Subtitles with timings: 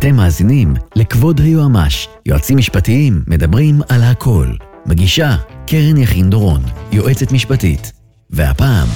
[0.00, 4.46] אתם מאזינים לכבוד היועמ"ש, יועצים משפטיים מדברים על הכל.
[4.86, 6.60] מגישה קרן יכין דורון,
[6.92, 7.92] יועצת משפטית.
[8.30, 8.88] והפעם,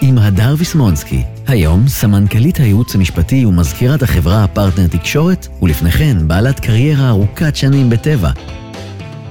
[0.00, 7.08] עם הדר ויסמונסקי, היום סמנכ"לית הייעוץ המשפטי ומזכירת החברה פרטנר תקשורת, ולפני כן בעלת קריירה
[7.08, 8.30] ארוכת שנים בטבע.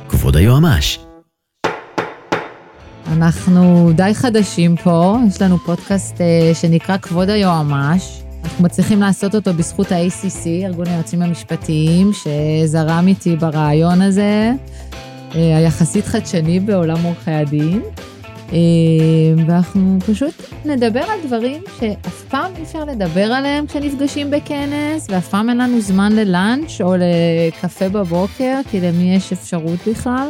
[0.09, 0.99] כבוד היועמ"ש.
[3.07, 8.26] אנחנו די חדשים פה, יש לנו פודקאסט אה, שנקרא כבוד היועמ"ש.
[8.47, 14.51] אנחנו מצליחים לעשות אותו בזכות ה-ACC, ארגון היועצים המשפטיים, שזרם איתי ברעיון הזה,
[15.35, 17.81] אה, היחסית חדשני בעולם עורכי הדין.
[18.53, 18.57] אה,
[19.47, 20.33] ואנחנו פשוט
[20.65, 25.81] נדבר על דברים שאף פעם אי אפשר לדבר עליהם כשנפגשים בכנס, ואף פעם אין לנו
[25.81, 30.29] זמן ללאנץ' או לקפה בבוקר, כי למי יש אפשרות בכלל.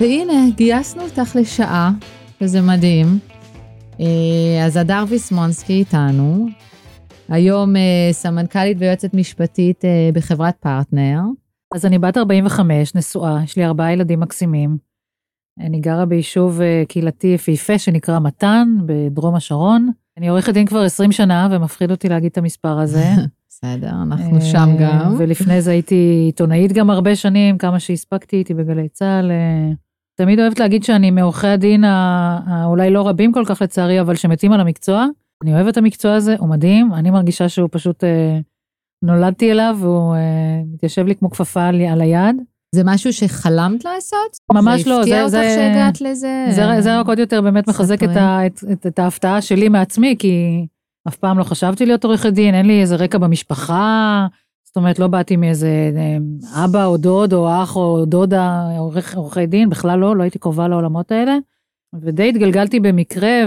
[0.00, 1.90] והנה, גייסנו אותך לשעה,
[2.40, 3.18] וזה מדהים.
[4.00, 4.06] אה,
[4.66, 6.48] אז הדר ויסמונסקי איתנו,
[7.28, 11.20] היום אה, סמנכ"לית ויועצת משפטית אה, בחברת פרטנר.
[11.74, 14.76] אז אני בת 45, נשואה, יש לי ארבעה ילדים מקסימים.
[15.60, 19.90] אני גרה ביישוב קהילתי יפהפה שנקרא מתן, בדרום השרון.
[20.18, 23.04] אני עורכת דין כבר 20 שנה, ומפחיד אותי להגיד את המספר הזה.
[23.48, 25.14] בסדר, אנחנו שם גם.
[25.18, 29.30] ולפני זה הייתי עיתונאית גם הרבה שנים, כמה שהספקתי, הייתי בגלי צה"ל.
[30.14, 31.84] תמיד אוהבת להגיד שאני מעורכי הדין,
[32.64, 35.06] אולי לא רבים כל כך לצערי, אבל שמתים על המקצוע.
[35.42, 38.38] אני אוהבת את המקצוע הזה, הוא מדהים, אני מרגישה שהוא פשוט אה,
[39.02, 42.36] נולדתי אליו, והוא אה, מתיישב לי כמו כפפה על, על היד.
[42.74, 44.36] זה משהו שחלמת לעשות?
[44.52, 45.00] ממש לא, זה...
[45.00, 46.46] הפתיע אותך שהגעת לזה?
[46.50, 50.16] זה, זה רק עוד יותר באמת מחזק את, ה, את, את, את ההפתעה שלי מעצמי,
[50.18, 50.66] כי
[51.08, 54.26] אף פעם לא חשבתי להיות עורכת דין, אין לי איזה רקע במשפחה.
[54.64, 59.46] זאת אומרת, לא באתי מאיזה אה, אבא או דוד או אח או דודה עורך, עורכי
[59.46, 61.36] דין, בכלל לא, לא הייתי קרובה לעולמות האלה.
[62.00, 63.44] ודי התגלגלתי במקרה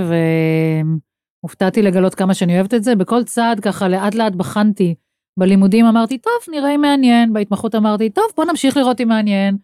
[1.44, 2.96] והופתעתי לגלות כמה שאני אוהבת את זה.
[2.96, 4.96] בכל צעד ככה לאט לאט בחנתי.
[5.40, 7.34] בלימודים אמרתי, טוב, נראה אם מעניין.
[7.34, 9.58] בהתמחות אמרתי, טוב, בוא נמשיך לראות אם מעניין.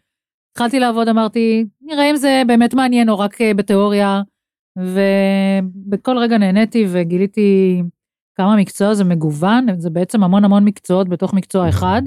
[0.52, 4.22] התחלתי לעבוד, אמרתי, נראה אם זה באמת מעניין או רק אה, בתיאוריה.
[4.78, 7.82] ובכל רגע נהניתי וגיליתי
[8.36, 12.02] כמה מקצוע זה מגוון, זה בעצם המון המון מקצועות בתוך מקצוע אחד.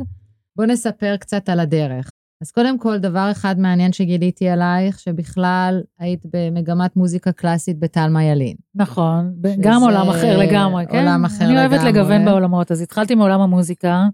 [0.57, 2.11] בוא נספר קצת על הדרך.
[2.43, 8.57] אז קודם כל, דבר אחד מעניין שגיליתי עלייך, שבכלל היית במגמת מוזיקה קלאסית בטלמה ילין.
[8.75, 10.99] נכון, גם עולם אחר לגמרי, כן?
[10.99, 11.67] עולם אחר אני לגמרי.
[11.67, 14.07] אני אוהבת לגוון בעולמות, אז התחלתי מעולם המוזיקה,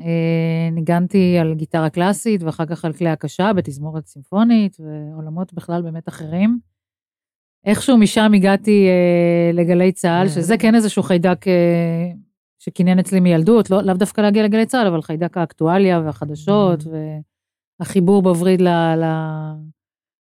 [0.00, 6.08] אה, ניגנתי על גיטרה קלאסית ואחר כך על כלי הקשה בתזמורת סימפונית, ועולמות בכלל באמת
[6.08, 6.58] אחרים.
[7.64, 10.34] איכשהו משם הגעתי אה, לגלי צה"ל, כן.
[10.34, 12.10] שזה כן איזשהו חיידק אה,
[12.58, 16.84] שקינן אצלי מילדות, לא, לאו דווקא להגיע לגלי צה"ל, אבל חיידק האקטואליה והחדשות,
[17.80, 19.04] והחיבור בווריד ל, ל,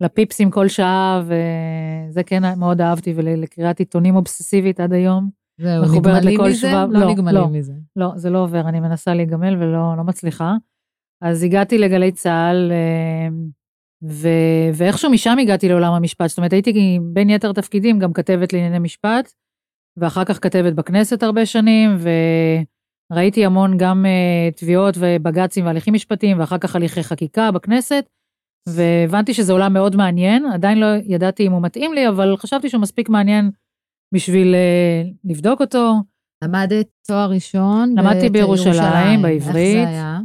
[0.01, 5.29] לפיפסים כל שעה, וזה כן מאוד אהבתי, ולקריאת עיתונים אובססיבית עד היום.
[5.57, 6.55] זהו, נגמלים מזה?
[6.55, 6.87] שבב...
[6.91, 7.73] לא, לא נגמלים לא, מזה.
[7.95, 10.55] לא, זה לא עובר, אני מנסה להיגמל ולא לא מצליחה.
[11.21, 13.27] אז הגעתי לגלי צה"ל, אה,
[14.03, 14.27] ו...
[14.73, 19.33] ואיכשהו משם הגעתי לעולם המשפט, זאת אומרת הייתי בין יתר תפקידים גם כתבת לענייני משפט,
[19.97, 21.95] ואחר כך כתבת בכנסת הרבה שנים,
[23.11, 28.05] וראיתי המון גם uh, תביעות ובג"צים והליכים משפטיים, ואחר כך הליכי חקיקה בכנסת,
[28.69, 32.81] והבנתי שזה עולם מאוד מעניין, עדיין לא ידעתי אם הוא מתאים לי, אבל חשבתי שהוא
[32.81, 33.51] מספיק מעניין
[34.13, 35.93] בשביל uh, לבדוק אותו.
[36.43, 37.93] למדת תואר ראשון?
[37.97, 39.57] למדתי בירושלים, בירושלים, בעברית.
[39.57, 40.19] איך זה היה?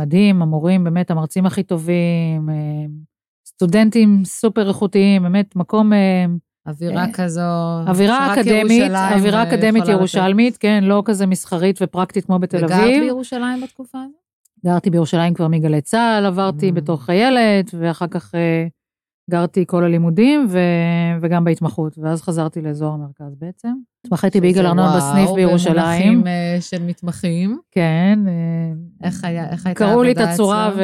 [0.00, 2.86] מדהים, המורים באמת המרצים הכי טובים, אה,
[3.46, 5.92] סטודנטים סופר איכותיים, באמת מקום...
[6.66, 7.40] אה, אווירה אה, כזו...
[7.86, 12.76] אווירה אקדמית, אווירה אקדמית ירושלמית, כן, לא כזה מסחרית ופרקטית כמו בתל אביב.
[12.78, 14.16] וגרת בירושלים בתקופה הזאת?
[14.64, 16.72] גרתי בירושלים כבר מגלי צה"ל, עברתי Mm.
[16.72, 18.34] בתור חיילת, ואחר כך
[19.30, 20.58] גרתי כל הלימודים ו...
[21.20, 23.72] וגם בהתמחות, ואז חזרתי לאזור המרכז בעצם.
[24.06, 26.12] התמחיתי ביגאל ארנון בסניף בירושלים.
[26.12, 27.58] במונחים אה, של מתמחים.
[27.70, 28.18] כן.
[29.02, 30.70] איך היה, איך הייתה קראו לי את העבודה הצורה?
[30.76, 30.82] ו...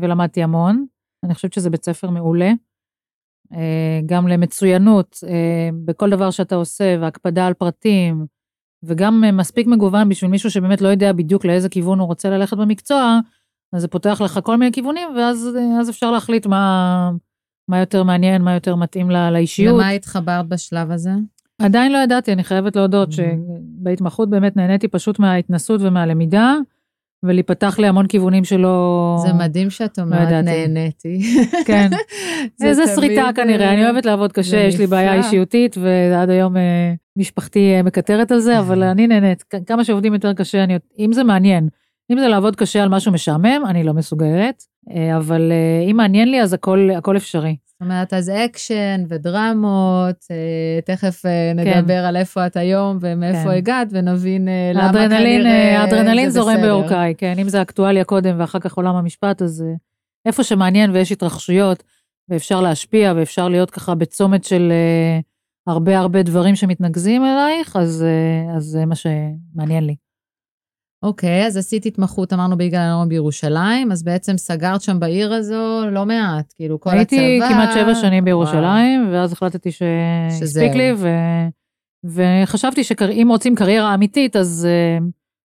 [0.00, 0.86] ולמדתי המון.
[1.24, 2.52] אני חושבת שזה בית ספר מעולה.
[3.54, 8.26] אה, גם למצוינות אה, בכל דבר שאתה עושה, והקפדה על פרטים,
[8.82, 12.56] וגם אה, מספיק מגוון בשביל מישהו שבאמת לא יודע בדיוק לאיזה כיוון הוא רוצה ללכת
[12.56, 13.18] במקצוע,
[13.72, 15.48] אז זה פותח לך כל מיני כיוונים, ואז
[15.80, 17.10] אז אפשר להחליט מה,
[17.68, 19.74] מה יותר מעניין, מה יותר מתאים לה, לאישיות.
[19.74, 21.10] למה התחברת בשלב הזה?
[21.58, 23.12] עדיין לא ידעתי, אני חייבת להודות Mhm.
[23.12, 26.54] שבהתמחות באמת נהניתי פשוט מההתנסות ומהלמידה,
[27.24, 29.16] ולהיפתח לי המון כיוונים שלא...
[29.26, 30.66] זה מדהים שאת אומרת, ידעתי.
[30.68, 31.20] נהניתי.
[31.66, 31.90] כן.
[32.58, 35.14] זה איזה שריטה כנראה, אה, אני אוהבת לעבוד קשה, יש לי בעיה.
[35.14, 39.44] אישיותית, ועד היום אה, משפחתי אה, מקטרת על זה, אבל אני נהנית.
[39.66, 41.68] כמה שעובדים יותר קשה, אני, אם זה מעניין,
[42.12, 45.52] אם זה לעבוד קשה על משהו משעמם, אני לא מסוגלת, אה, אבל
[45.90, 47.56] אם מעניין לי, אז הכל, הכל אפשרי.
[47.74, 52.04] זאת אומרת, אז אקשן ודרמות, אה, תכף אה, נדבר כן.
[52.04, 53.48] על איפה את היום ומאיפה כן.
[53.48, 58.74] הגעת, ונבין אה, למה כנראה האדרנלין זורם בעורקייך, כן, אם זה אקטואליה קודם ואחר כך
[58.74, 59.64] עולם המשפט, אז
[60.26, 61.82] איפה שמעניין ויש התרחשויות,
[62.28, 64.72] ואפשר להשפיע, ואפשר להיות ככה בצומת של
[65.66, 68.04] הרבה הרבה דברים שמתנקזים אלייך, אז,
[68.56, 69.94] אז זה מה שמעניין לי.
[71.04, 76.06] אוקיי, אז עשית התמחות, אמרנו, ביגאל אלון בירושלים, אז בעצם סגרת שם בעיר הזו לא
[76.06, 77.46] מעט, כאילו כל הייתי הצבא...
[77.46, 79.12] הייתי כמעט שבע שנים בירושלים, וואו.
[79.12, 81.08] ואז החלטתי שהספיק לי, ו...
[82.04, 84.68] וחשבתי שאם רוצים קריירה אמיתית, אז
[85.00, 85.04] uh,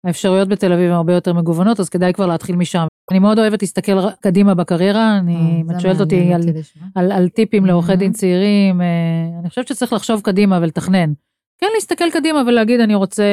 [0.06, 2.86] האפשרויות בתל אביב הן הרבה יותר מגוונות, אז כדאי כבר להתחיל משם.
[3.10, 6.42] אני מאוד אוהבת להסתכל קדימה בקריירה, אני, אם את שואלת אותי על,
[6.94, 8.84] על, על טיפים לעורכי דין צעירים, uh,
[9.40, 11.12] אני חושבת שצריך לחשוב קדימה ולתכנן.
[11.60, 13.24] כן להסתכל קדימה ולהגיד אני רוצה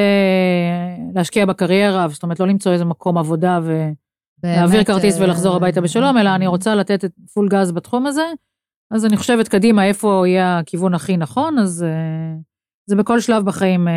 [1.14, 3.60] להשקיע בקריירה, זאת אומרת לא למצוא איזה מקום עבודה
[4.44, 8.24] ולהעביר כרטיס ולחזור הביתה בשלום, אלא אני רוצה לתת את פול גז בתחום הזה.
[8.90, 11.84] אז אני חושבת קדימה איפה יהיה הכיוון הכי נכון, אז
[12.86, 13.88] זה בכל שלב בחיים,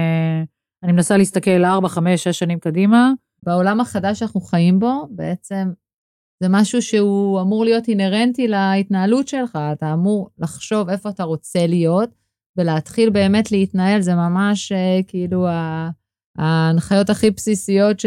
[0.84, 3.12] אני מנסה להסתכל 4, 5, 6 שנים קדימה.
[3.44, 5.72] בעולם החדש שאנחנו חיים בו, בעצם
[6.44, 12.10] זה משהו שהוא אמור להיות אינהרנטי להתנהלות שלך, אתה אמור לחשוב איפה אתה רוצה להיות,
[12.58, 15.48] ולהתחיל באמת להתנהל, זה ממש אה, כאילו
[16.38, 18.06] ההנחיות הכי בסיסיות ש,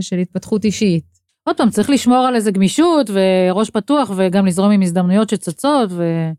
[0.00, 1.04] של התפתחות אישית.
[1.44, 6.30] עוד פעם, צריך לשמור על איזה גמישות וראש פתוח וגם לזרום עם הזדמנויות שצצות ו...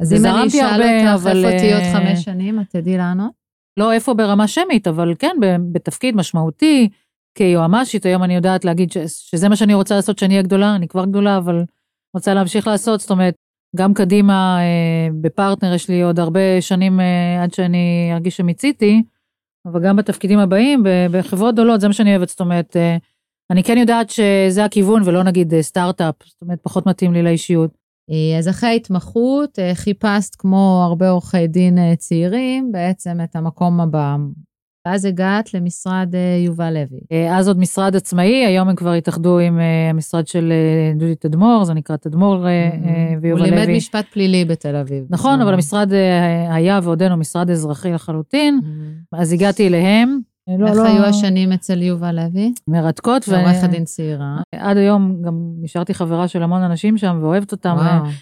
[0.00, 3.30] אז אם אני אשאל אותך איפה תהיי עוד אה, חמש שנים, את תדעי לענות?
[3.76, 5.36] לא איפה ברמה שמית, אבל כן
[5.72, 6.88] בתפקיד משמעותי,
[7.34, 10.88] כיועמ"שית, היום אני יודעת להגיד ש, שזה מה שאני רוצה לעשות כשאני אהיה גדולה, אני
[10.88, 11.64] כבר גדולה, אבל
[12.14, 13.34] רוצה להמשיך לעשות, זאת אומרת,
[13.76, 19.02] גם קדימה אה, בפרטנר יש לי עוד הרבה שנים אה, עד שאני ארגיש שמיציתי,
[19.66, 22.96] אבל גם בתפקידים הבאים, בחברות גדולות, זה מה שאני אוהבת, זאת אומרת, אה,
[23.50, 27.86] אני כן יודעת שזה הכיוון ולא נגיד סטארט-אפ, זאת אומרת, פחות מתאים לי לאישיות.
[28.38, 34.16] אז אחרי ההתמחות חיפשת כמו הרבה עורכי דין צעירים בעצם את המקום הבא,
[34.86, 37.00] ואז הגעת למשרד אה, יובל לוי.
[37.12, 40.52] אה, אז עוד משרד עצמאי, היום הם כבר התאחדו עם אה, המשרד של
[40.96, 42.34] דודי תדמור, זה נקרא תדמור.
[43.22, 43.50] ויובל לוי.
[43.50, 45.04] הוא לימד משפט פלילי בתל אביב.
[45.10, 45.92] נכון, אבל המשרד
[46.50, 48.60] היה ועודנו משרד אזרחי לחלוטין.
[49.12, 50.20] אז הגעתי אליהם.
[50.58, 50.86] לא, איך לא...
[50.86, 52.52] היו השנים אצל יובל לוי?
[52.68, 53.28] מרתקות.
[53.28, 54.36] ועורכת דין צעירה.
[54.54, 57.76] עד היום גם נשארתי חברה של המון אנשים שם ואוהבת אותם.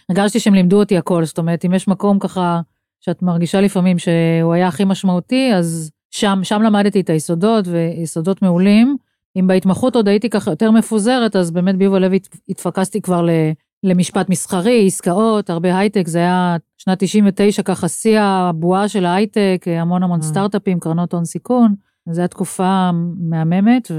[0.09, 2.61] הרגשתי שהם לימדו אותי הכל, זאת אומרת, אם יש מקום ככה
[3.01, 8.97] שאת מרגישה לפעמים שהוא היה הכי משמעותי, אז שם, שם למדתי את היסודות ויסודות מעולים.
[9.37, 12.19] אם בהתמחות עוד הייתי ככה יותר מפוזרת, אז באמת ביובל לוי
[12.49, 13.27] התפקסתי כבר
[13.83, 20.03] למשפט מסחרי, עסקאות, הרבה הייטק, זה היה שנת 99 ככה שיא הבועה של ההייטק, המון
[20.03, 20.23] המון mm.
[20.23, 21.75] סטארט-אפים, קרנות הון סיכון,
[22.11, 23.91] זו הייתה תקופה מהממת,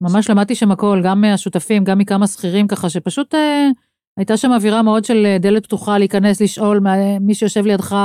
[0.00, 3.68] וממש למדתי שם הכל, גם מהשותפים, גם מכמה שכירים ככה, שפשוט אה,
[4.16, 6.80] הייתה שם אווירה מאוד של דלת פתוחה, להיכנס, לשאול
[7.20, 7.96] מי שיושב לידך,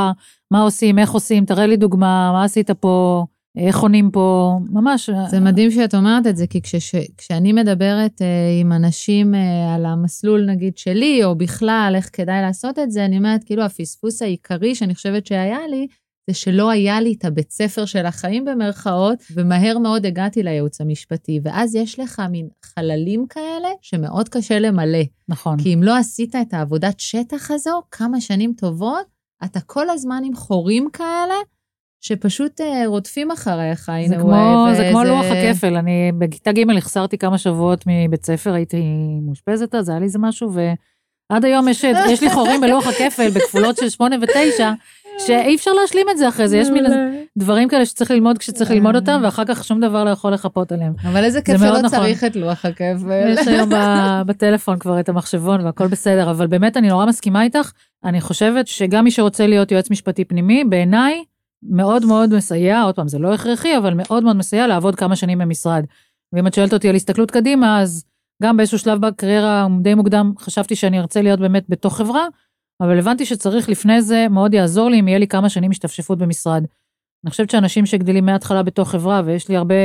[0.52, 3.26] מה עושים, איך עושים, תראה לי דוגמה, מה עשית פה,
[3.58, 5.10] איך עונים פה, ממש.
[5.30, 6.76] זה מדהים שאת אומרת את זה, כי כש,
[7.18, 8.28] כשאני מדברת אה,
[8.62, 13.18] עם אנשים אה, על המסלול, נגיד, שלי, או בכלל, איך כדאי לעשות את זה, אני
[13.18, 15.88] אומרת, כאילו, הפספוס העיקרי שאני חושבת שהיה לי,
[16.28, 21.40] זה שלא היה לי את הבית ספר של החיים במרכאות, ומהר מאוד הגעתי לייעוץ המשפטי.
[21.44, 25.04] ואז יש לך מין חללים כאלה שמאוד קשה למלא.
[25.30, 25.58] נכון.
[25.64, 29.06] כי אם לא עשית את העבודת שטח הזו כמה שנים טובות,
[29.44, 31.36] אתה כל הזמן עם חורים כאלה,
[32.02, 34.78] שפשוט אה, רודפים אחריך, זה כמו, וזה...
[34.78, 38.82] זה כמו לוח הכפל, אני בכיתה ג' החסרתי כמה שבועות מבית ספר, הייתי
[39.22, 43.78] מאושפזת אז, היה לי איזה משהו, ועד היום יש, יש לי חורים בלוח הכפל בכפולות
[43.78, 44.62] של 8 ו-9,
[45.18, 46.86] שאי אפשר להשלים את זה אחרי זה, יש מין
[47.38, 50.94] דברים כאלה שצריך ללמוד כשצריך ללמוד אותם, ואחר כך שום דבר לא יכול לחפות עליהם.
[51.04, 51.90] אבל איזה כיף שלא נכון.
[51.90, 53.26] צריך את לוח הכפל.
[53.28, 53.70] יש היום
[54.28, 57.72] בטלפון כבר את המחשבון והכל בסדר, אבל באמת אני נורא מסכימה איתך,
[58.06, 61.24] אני חושבת שגם מי שרוצה להיות יועץ משפטי פנימי, בעיניי,
[61.64, 65.38] מאוד מאוד מסייע, עוד פעם, זה לא הכרחי, אבל מאוד מאוד מסייע לעבוד כמה שנים
[65.38, 65.84] במשרד.
[66.34, 68.04] ואם את שואלת אותי על הסתכלות קדימה, אז
[68.44, 72.28] גם באיזשהו שלב בקריירה די מוקדם חשבתי שאני ארצה להיות באמת בתוך חברה,
[72.82, 76.64] אבל הבנתי שצריך לפני זה, מאוד יעזור לי אם יהיה לי כמה שנים השתפשפות במשרד.
[77.26, 79.76] אני חושבת שאנשים שגדלים מההתחלה בתוך חברה, ויש לי הרבה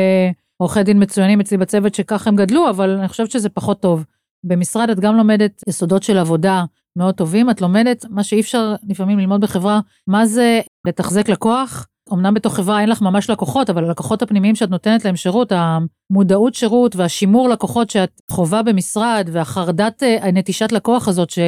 [0.56, 4.04] עורכי דין מצוינים אצלי בצוות שככה הם גדלו, אבל אני חושבת שזה פחות טוב.
[4.44, 6.64] במשרד את גם לומדת יסודות של עבודה
[6.96, 11.86] מאוד טובים, את לומדת מה שאי אפשר לפעמים ללמוד בחברה, מה זה לתחזק לקוח.
[12.12, 16.54] אמנם בתוך חברה אין לך ממש לקוחות, אבל הלקוחות הפנימיים שאת נותנת להם שירות, המודעות
[16.54, 21.38] שירות והשימור לקוחות שאת חווה במשרד, והחרדת אה, נטישת לקוח הזאת, ש...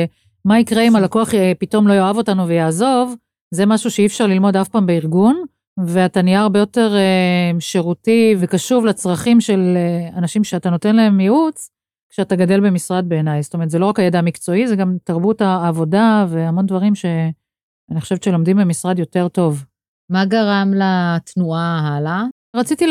[0.44, 3.14] מה יקרה אם הלקוח אה, פתאום לא יאהב אותנו ויעזוב,
[3.54, 5.44] זה משהו שאי אפשר ללמוד אף פעם בארגון,
[5.86, 11.70] ואתה נהיה הרבה יותר uh, שירותי וקשוב לצרכים של uh, אנשים שאתה נותן להם ייעוץ,
[12.10, 13.42] כשאתה גדל במשרד בעיניי.
[13.42, 18.22] זאת אומרת, זה לא רק הידע המקצועי, זה גם תרבות העבודה והמון דברים שאני חושבת
[18.22, 19.64] שלומדים במשרד יותר טוב.
[20.10, 22.24] מה גרם לתנועה הלאה?
[22.54, 22.86] רציתי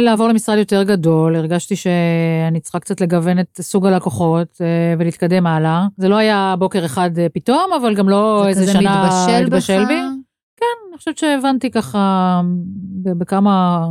[0.00, 5.86] לעבור למשרד יותר גדול, הרגשתי שאני צריכה קצת לגוון את סוג הלקוחות אה, ולהתקדם הלאה.
[5.96, 10.00] זה לא היה בוקר אחד אה, פתאום, אבל גם לא איזה שנה התבשל, התבשל בי.
[10.56, 12.40] כן, אני חושבת שהבנתי ככה
[13.02, 13.86] בכמה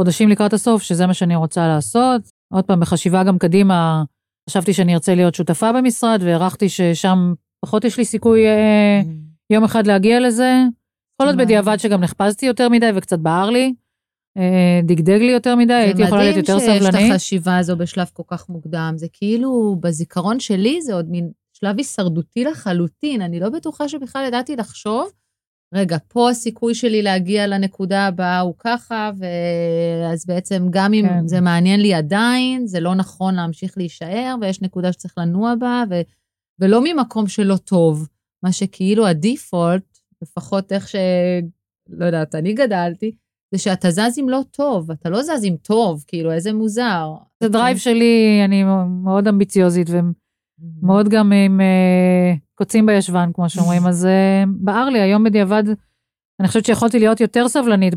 [0.00, 2.22] חודשים לקראת הסוף, שזה מה שאני רוצה לעשות.
[2.52, 4.04] עוד פעם, בחשיבה גם קדימה,
[4.50, 9.06] חשבתי שאני ארצה להיות שותפה במשרד, והערכתי ששם פחות יש לי סיכוי אה, mm.
[9.50, 10.62] יום אחד להגיע לזה.
[11.14, 13.74] יכול להיות בדיעבד שגם נחפזתי יותר מדי וקצת בער לי.
[14.36, 16.82] אה, דגדג לי יותר מדי, הייתי יכולה להיות יותר סבלנית.
[16.82, 20.94] זה מדהים שיש את החשיבה הזו בשלב כל כך מוקדם, זה כאילו, בזיכרון שלי זה
[20.94, 25.10] עוד מין שלב הישרדותי לחלוטין, אני לא בטוחה שבכלל ידעתי לחשוב,
[25.74, 31.28] רגע, פה הסיכוי שלי להגיע לנקודה הבאה הוא ככה, ואז בעצם גם אם כן.
[31.28, 36.00] זה מעניין לי עדיין, זה לא נכון להמשיך להישאר, ויש נקודה שצריך לנוע בה, ו...
[36.58, 38.08] ולא ממקום שלא טוב,
[38.42, 40.96] מה שכאילו ה default, לפחות איך ש...
[41.88, 43.12] לא יודעת, אני גדלתי,
[43.54, 47.14] זה שאתה זז אם לא טוב, אתה לא זז אם טוב, כאילו, איזה מוזר.
[47.40, 48.64] זה drive שלי, אני
[49.04, 55.24] מאוד אמביציוזית ומאוד גם עם אה, קוצים בישבן, כמו שאומרים, אז אה, בער לי היום
[55.24, 55.64] בדיעבד,
[56.40, 57.94] אני חושבת שיכולתי להיות יותר סבלנית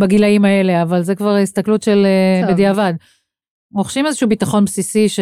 [0.00, 2.06] בגילאים האלה, אבל זה כבר הסתכלות של
[2.44, 2.94] אה, בדיעבד.
[3.74, 5.20] רוכשים איזשהו ביטחון בסיסי ש...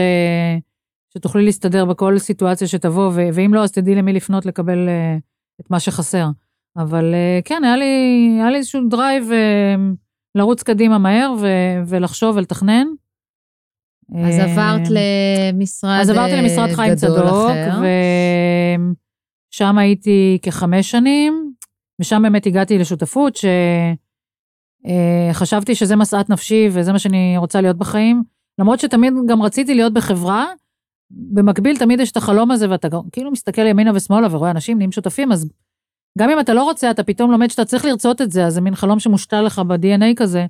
[1.15, 3.21] שתוכלי להסתדר בכל סיטואציה שתבוא, ו...
[3.35, 5.21] ואם לא, אז תדעי למי לפנות לקבל אה,
[5.61, 6.27] את מה שחסר.
[6.77, 7.85] אבל אה, כן, היה לי,
[8.41, 9.75] היה לי איזשהו drive אה,
[10.35, 12.87] לרוץ קדימה מהר ו- ולחשוב ולתכנן.
[14.27, 17.25] אז עברת אה, למשרד אז עברתי למשרד חיים צדוק,
[19.53, 21.53] ושם הייתי כחמש שנים,
[22.01, 23.39] ושם באמת הגעתי לשותפות,
[25.33, 28.23] שחשבתי שזה משאת נפשי וזה מה שאני רוצה להיות בחיים.
[28.59, 30.47] למרות שתמיד גם רציתי להיות בחברה,
[31.11, 35.33] במקביל תמיד יש את החלום הזה, ואתה כאילו מסתכל ימינה ושמאלה ורואה אנשים נהיים שותפים,
[35.33, 35.51] אז
[36.19, 38.61] גם אם אתה לא רוצה, אתה פתאום לומד שאתה צריך לרצות את זה, אז זה
[38.61, 40.47] מין חלום שמושתל לך ב-DNA כזה,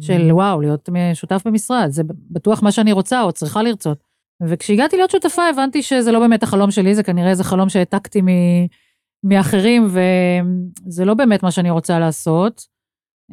[0.00, 0.34] של mm.
[0.34, 3.98] וואו, להיות שותף במשרד, זה בטוח מה שאני רוצה או צריכה לרצות.
[4.42, 8.28] וכשהגעתי להיות שותפה, הבנתי שזה לא באמת החלום שלי, זה כנראה איזה חלום שהעתקתי מ...
[9.24, 9.86] מאחרים,
[10.86, 12.66] וזה לא באמת מה שאני רוצה לעשות.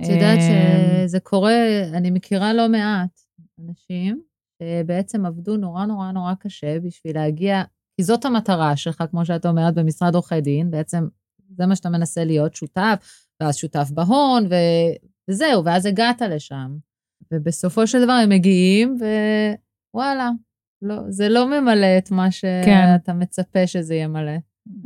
[0.01, 1.53] את יודעת אה, שזה קורה,
[1.93, 3.19] אני מכירה לא מעט
[3.59, 4.21] אנשים
[4.61, 7.63] שבעצם עבדו נורא נורא נורא קשה בשביל להגיע,
[7.97, 11.07] כי זאת המטרה שלך, כמו שאת אומרת, במשרד עורכי דין, בעצם
[11.57, 14.55] זה מה שאתה מנסה להיות שותף, ואז שותף בהון, ו...
[15.29, 16.75] וזהו, ואז הגעת לשם.
[17.33, 18.97] ובסופו של דבר הם מגיעים,
[19.93, 20.29] ווואלה,
[20.81, 22.31] לא, זה לא ממלא את מה כן.
[22.31, 23.19] שאתה כן.
[23.19, 24.31] מצפה שזה ימלא.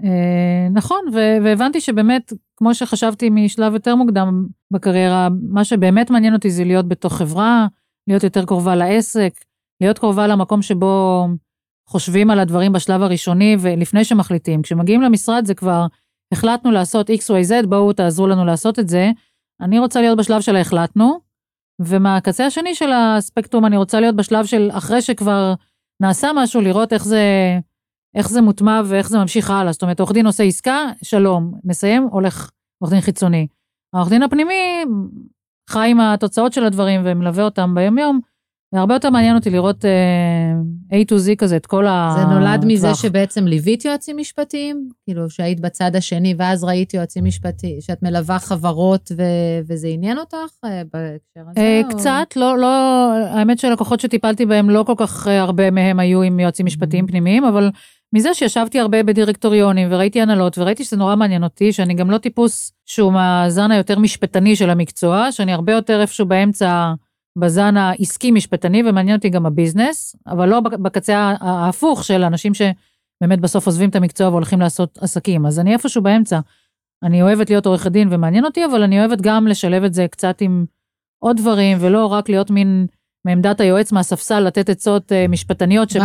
[0.03, 6.49] אה, נכון, ו- והבנתי שבאמת, כמו שחשבתי משלב יותר מוקדם בקריירה, מה שבאמת מעניין אותי
[6.49, 7.67] זה להיות בתוך חברה,
[8.07, 9.33] להיות יותר קרובה לעסק,
[9.81, 11.25] להיות קרובה למקום שבו
[11.89, 14.61] חושבים על הדברים בשלב הראשוני ולפני שמחליטים.
[14.61, 15.85] כשמגיעים למשרד זה כבר
[16.31, 19.11] החלטנו לעשות XYZ, בואו תעזרו לנו לעשות את זה.
[19.61, 21.19] אני רוצה להיות בשלב של ההחלטנו,
[21.81, 25.53] ומהקצה השני של הספקטרום אני רוצה להיות בשלב של אחרי שכבר
[26.01, 27.23] נעשה משהו, לראות איך זה,
[28.15, 29.71] איך זה מוטמע ואיך זה ממשיך הלאה.
[29.71, 33.47] זאת אומרת, עורך דין עושה עסקה, שלום, מסיים, הולך עורך דין חיצוני.
[33.93, 34.83] העורך דין הפנימי
[35.69, 38.19] חי עם התוצאות של הדברים ומלווה אותם ביום
[38.73, 38.79] יום.
[38.79, 42.15] הרבה יותר מעניין אותי לראות uh, A to Z כזה, את כל ה...
[42.17, 44.89] זה נולד מזה שבעצם ליווית יועצים משפטיים?
[45.03, 49.23] כאילו, שהיית בצד השני ואז ראית יועצים משפטיים, שאת מלווה חברות ו...
[49.67, 51.81] וזה עניין אותך uh, בהקשר הזה?
[51.81, 51.97] Uh, או...
[51.97, 52.67] קצת, לא, לא,
[53.27, 57.07] האמת שלקוחות שטיפלתי בהם, לא כל כך הרבה מהם היו עם יועצים משפטיים mm-hmm.
[57.07, 57.69] פנימיים, אבל
[58.13, 62.73] מזה שישבתי הרבה בדירקטוריונים וראיתי הנהלות וראיתי שזה נורא מעניין אותי, שאני גם לא טיפוס
[62.85, 66.93] שהוא מהזן היותר משפטני של המקצוע, שאני הרבה יותר איפשהו באמצע...
[67.37, 73.65] בזן העסקי משפטני ומעניין אותי גם הביזנס, אבל לא בקצה ההפוך של אנשים שבאמת בסוף
[73.65, 75.45] עוזבים את המקצוע והולכים לעשות עסקים.
[75.45, 76.39] אז אני איפשהו באמצע.
[77.03, 80.41] אני אוהבת להיות עורכת דין ומעניין אותי, אבל אני אוהבת גם לשלב את זה קצת
[80.41, 80.65] עם
[81.19, 82.87] עוד דברים, ולא רק להיות מין
[83.25, 86.03] מעמדת היועץ מהספסל לתת עצות אה, משפטניות שלא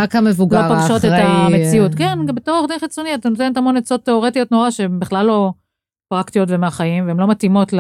[0.69, 1.95] פוגשות את המציאות.
[1.95, 5.53] כן, גם בתור עורך דין חיצוני את נותנת המון עצות תיאורטיות נורא שהן בכלל לא
[6.13, 7.73] פרקטיות ומהחיים, והן לא מתאימות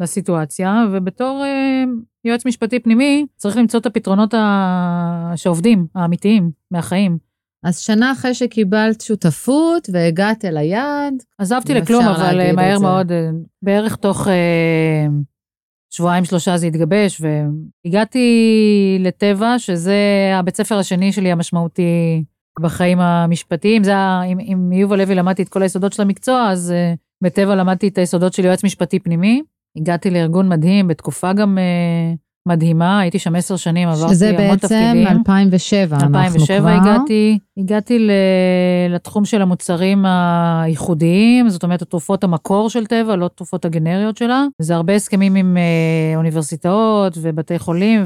[0.00, 1.84] לסיטואציה, ובתור אה,
[2.28, 5.32] יועץ משפטי פנימי, צריך למצוא את הפתרונות ה...
[5.36, 7.18] שעובדים, האמיתיים, מהחיים.
[7.62, 11.14] אז שנה אחרי שקיבלת שותפות והגעת אל היעד.
[11.38, 13.30] עזבתי לכלום, אבל אה, מהר מאוד, אה,
[13.62, 15.06] בערך תוך אה,
[15.90, 17.22] שבועיים שלושה זה התגבש,
[17.84, 18.28] והגעתי
[19.00, 19.96] לטבע, שזה
[20.34, 22.24] הבית ספר השני שלי המשמעותי
[22.60, 23.84] בחיים המשפטיים.
[23.84, 27.88] זה, עם, עם יובל לוי למדתי את כל היסודות של המקצוע, אז אה, בטבע למדתי
[27.88, 29.42] את היסודות של יועץ משפטי פנימי.
[29.76, 32.16] הגעתי לארגון מדהים, בתקופה גם uh,
[32.48, 35.04] מדהימה, הייתי שם עשר שנים, עברתי שזה המון תפקידים.
[35.04, 36.18] בעצם 2007, אנחנו כבר.
[36.18, 38.10] 2007 הגעתי, הגעתי ל,
[38.90, 44.44] לתחום של המוצרים הייחודיים, זאת אומרת, התרופות המקור של טבע, לא תרופות הגנריות שלה.
[44.58, 48.04] זה הרבה הסכמים עם אה, אוניברסיטאות ובתי חולים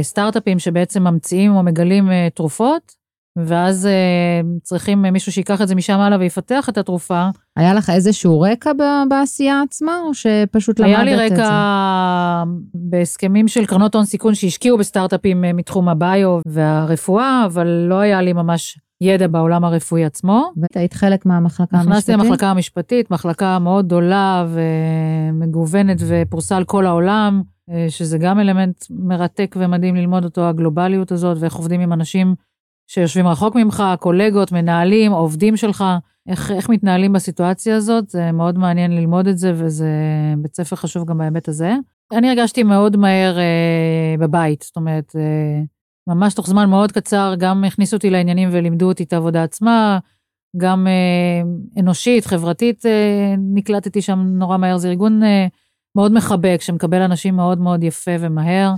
[0.00, 2.99] וסטארט-אפים אה, שבעצם ממציאים או מגלים אה, תרופות,
[3.46, 7.28] ואז אה, צריכים מישהו שיקח את זה משם הלאה ויפתח את התרופה.
[7.56, 8.72] היה לך איזשהו רקע
[9.08, 11.10] בעשייה עצמה, או שפשוט למדת את זה?
[11.10, 12.44] היה לי רקע
[12.74, 18.32] בהסכמים של קרנות הון סיכון שהשקיעו בסטארט-אפים אה, מתחום הביו והרפואה, אבל לא היה לי
[18.32, 20.52] ממש ידע בעולם הרפואי עצמו.
[20.74, 21.90] והיית חלק מהמחלקה המשפטית?
[21.90, 28.84] נכנסתי למחלקה המשפטית, מחלקה מאוד גדולה ומגוונת ופרוסה על כל העולם, אה, שזה גם אלמנט
[28.90, 32.34] מרתק ומדהים ללמוד אותו, הגלובליות הזאת, ואיך עובדים עם אנשים
[32.92, 35.84] שיושבים רחוק ממך, קולגות, מנהלים, עובדים שלך,
[36.28, 39.90] איך, איך מתנהלים בסיטואציה הזאת, זה מאוד מעניין ללמוד את זה, וזה
[40.38, 41.74] בית ספר חשוב גם בהיבט הזה.
[42.12, 45.62] אני הרגשתי מאוד מהר אה, בבית, זאת אומרת, אה,
[46.06, 49.98] ממש תוך זמן מאוד קצר, גם הכניסו אותי לעניינים ולימדו אותי את העבודה עצמה,
[50.56, 51.42] גם אה,
[51.80, 55.46] אנושית, חברתית, אה, נקלטתי שם נורא מהר, זה ארגון אה,
[55.96, 58.74] מאוד מחבק, שמקבל אנשים מאוד מאוד יפה ומהר.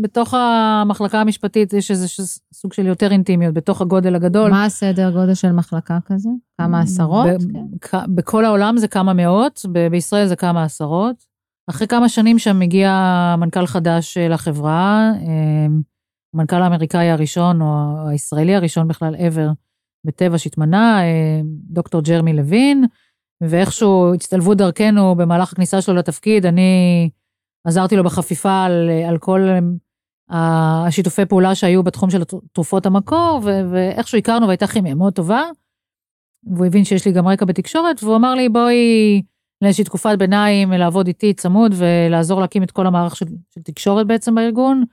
[0.00, 2.06] בתוך המחלקה המשפטית יש איזה
[2.54, 4.50] סוג של יותר אינטימיות, בתוך הגודל הגדול.
[4.50, 6.38] מה הסדר גודל של מחלקה כזו?
[6.58, 7.26] כמה עשרות?
[7.80, 7.98] כן.
[8.14, 11.24] בכל העולם זה כמה מאות, בישראל זה כמה עשרות.
[11.70, 15.12] אחרי כמה שנים שם מגיע מנכ"ל חדש אה, לחברה,
[16.34, 19.52] המנכ"ל אה, האמריקאי הראשון, או הישראלי הראשון בכלל ever
[20.04, 21.40] בטבע שהתמנה, אה,
[21.70, 22.84] דוקטור ג'רמי לוין,
[23.40, 27.10] ואיכשהו הצטלבו דרכנו במהלך הכניסה שלו לתפקיד, אני
[27.68, 29.40] עזרתי לו בחפיפה על, על כל
[30.30, 32.22] השיתופי פעולה שהיו בתחום של
[32.52, 35.42] תרופות המקור, ו- ואיכשהו הכרנו והייתה כימיה מאוד טובה.
[36.54, 39.22] והוא הבין שיש לי גם רקע בתקשורת, והוא אמר לי, בואי
[39.62, 44.34] לאיזושהי תקופת ביניים לעבוד איתי צמוד ולעזור להקים את כל המערך של, של תקשורת בעצם
[44.34, 44.84] בארגון.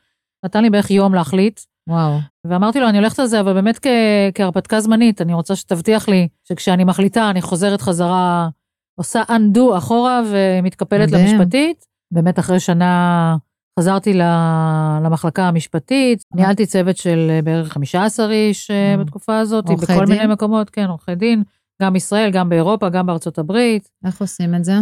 [0.46, 1.60] נתן לי בערך יום להחליט.
[1.89, 2.17] וואו.
[2.46, 6.27] ואמרתי לו, אני הולכת על זה, אבל באמת כ- כהרפתקה זמנית, אני רוצה שתבטיח לי
[6.44, 8.50] שכשאני מחליטה, אני חוזרת חזרה,
[8.96, 11.38] עושה undo אחורה ומתקפלת מדהים.
[11.38, 11.94] למשפטית.
[12.12, 13.35] באמת אחרי שנה
[13.79, 14.13] חזרתי
[15.03, 18.97] למחלקה המשפטית, ניהלתי צוות של אה, בערך 15 איש אה.
[18.97, 21.43] בתקופה הזאת, בכל מיני מקומות, כן, עורכי דין,
[21.82, 23.89] גם בישראל, גם באירופה, גם בארצות הברית.
[24.06, 24.73] איך עושים את זה?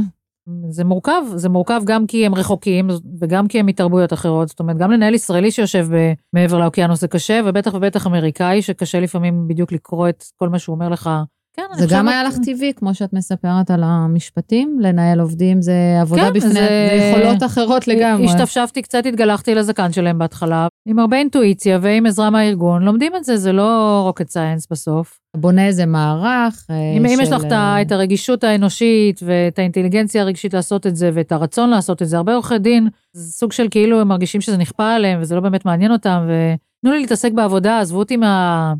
[0.69, 2.87] זה מורכב, זה מורכב גם כי הם רחוקים
[3.19, 5.87] וגם כי הם מתרבויות אחרות, זאת אומרת, גם לנהל ישראלי שיושב
[6.33, 10.73] מעבר לאוקיינוס זה קשה, ובטח ובטח אמריקאי שקשה לפעמים בדיוק לקרוא את כל מה שהוא
[10.73, 11.09] אומר לך
[11.53, 16.21] כן, זה גם היה לך טבעי, כמו שאת מספרת על המשפטים, לנהל עובדים זה עבודה
[16.21, 16.89] כן, בפני, זה...
[16.99, 18.25] זה יכולות אחרות לגמרי.
[18.25, 23.37] השתפשפתי קצת, התגלחתי לזקן שלהם בהתחלה, עם הרבה אינטואיציה ועם עזרה מהארגון, לומדים את זה,
[23.37, 25.19] זה לא רוקט סיינס בסוף.
[25.37, 27.13] בונה איזה מערך אה, אם, של...
[27.13, 27.43] אם יש לך
[27.81, 32.33] את הרגישות האנושית ואת האינטליגנציה הרגשית לעשות את זה, ואת הרצון לעשות את זה, הרבה
[32.33, 35.91] עורכי דין, זה סוג של כאילו הם מרגישים שזה נכפה עליהם וזה לא באמת מעניין
[35.91, 38.73] אותם, ותנו לי להתעסק בעבודה, עזבו אותי מה...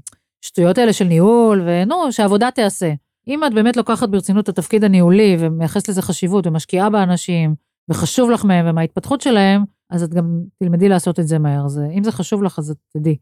[0.44, 2.94] השטויות האלה של ניהול, ונו, שהעבודה תיעשה.
[3.28, 7.56] אם את באמת לוקחת ברצינות את התפקיד הניהולי ומייחסת לזה חשיבות ומשקיעה באנשים,
[7.90, 11.68] וחשוב לך מהם ומההתפתחות שלהם, אז את גם תלמדי לעשות את זה מהר.
[11.68, 13.18] זה, אם זה חשוב לך, אז את תדעי.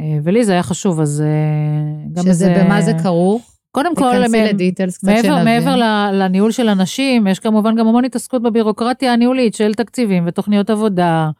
[0.00, 2.62] אה, ולי זה היה חשוב, אז אה, גם שזה, זה...
[2.64, 3.52] במה זה כרוך?
[3.70, 4.12] קודם כל,
[5.02, 5.76] מעבר, מעבר
[6.12, 11.30] לניהול של אנשים, יש כמובן גם המון התעסקות בבירוקרטיה הניהולית של תקציבים ותוכניות עבודה,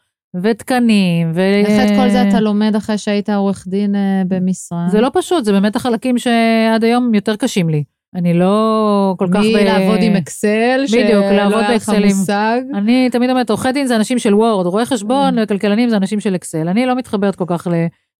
[0.42, 1.40] ותקנים, ו...
[1.40, 4.87] איך את כל זה אתה לומד אחרי שהיית עורך דין אה, במשרה?
[4.88, 7.85] זה לא פשוט, זה באמת החלקים שעד היום יותר קשים לי.
[8.14, 9.40] אני לא כל כך...
[9.55, 10.03] מלעבוד ב...
[10.03, 12.11] עם אקסל, בדיוק, לעבוד באקסלים.
[12.11, 12.79] שלא היה לך מושג.
[12.79, 15.42] אני תמיד אומרת, עורכי דין זה אנשים של וורד, רואי חשבון mm.
[15.42, 16.68] וכלכלנים זה אנשים של אקסל.
[16.68, 17.66] אני לא מתחברת כל כך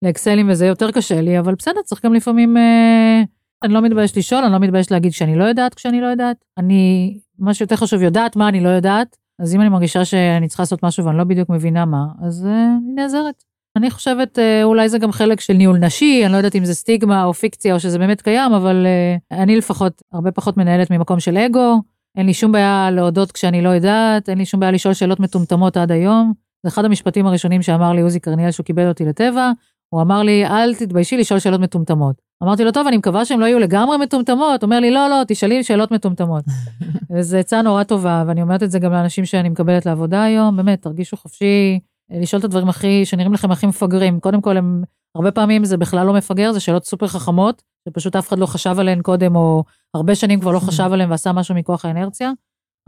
[0.03, 2.57] לאקסלים וזה יותר קשה לי, אבל בסדר, צריך גם לפעמים...
[2.57, 3.23] אה...
[3.63, 6.37] אני לא מתבייש לשאול, אני לא מתבייש להגיד שאני לא יודעת כשאני לא יודעת.
[6.59, 10.63] אני, מה שיותר חשוב, יודעת מה אני לא יודעת, אז אם אני מרגישה שאני צריכה
[10.63, 13.45] לעשות משהו ואני לא בדיוק מבינה מה, אז אני נעזרת.
[13.77, 16.75] אני חושבת, uh, אולי זה גם חלק של ניהול נשי, אני לא יודעת אם זה
[16.75, 18.87] סטיגמה או פיקציה או שזה באמת קיים, אבל
[19.31, 21.81] uh, אני לפחות הרבה פחות מנהלת ממקום של אגו,
[22.17, 25.77] אין לי שום בעיה להודות כשאני לא יודעת, אין לי שום בעיה לשאול שאלות מטומטמות
[25.77, 26.33] עד היום.
[26.63, 29.51] זה אחד המשפטים הראשונים שאמר לי עוזי קרניאל שהוא קיבל אותי לטבע,
[29.89, 32.17] הוא אמר לי, אל תתביישי לשאול שאלות מטומטמות.
[32.43, 34.63] אמרתי לו, טוב, אני מקווה שהן לא יהיו לגמרי מטומטמות.
[34.63, 36.45] אומר לי, לא, לא, תשאלי שאלות מטומטמות.
[37.15, 40.83] וזו עצה נורא טובה, ואני אומרת את זה גם לאנשים שאני מקבלת לעבודה היום, באמת,
[40.83, 41.81] תרגישו חופשי
[42.13, 44.21] אה, לשאול את הדברים הכי, שנראים לכם הכי מפגרים.
[44.21, 44.83] קודם כל, הם,
[45.15, 48.75] הרבה פעמים זה בכלל לא מפגר, זה שאלות סופר חכמות, שפשוט אף אחד לא חשב
[48.79, 52.31] עליהן קודם, או הרבה שנים כבר לא חשב עליהן ועשה משהו מכוח האנרציה.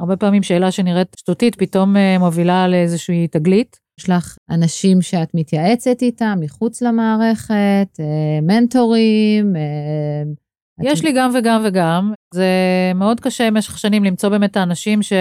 [0.00, 3.83] הרבה פעמים שאלה שנראית שטותית, פתאום אה, מובילה לאיזושהי תגלית.
[4.00, 9.56] יש לך אנשים שאת מתייעצת איתם מחוץ למערכת, אה, מנטורים?
[9.56, 10.22] אה,
[10.82, 12.12] יש לי גם וגם וגם.
[12.34, 12.46] זה
[12.94, 15.12] מאוד קשה במשך שנים למצוא באמת את האנשים ש...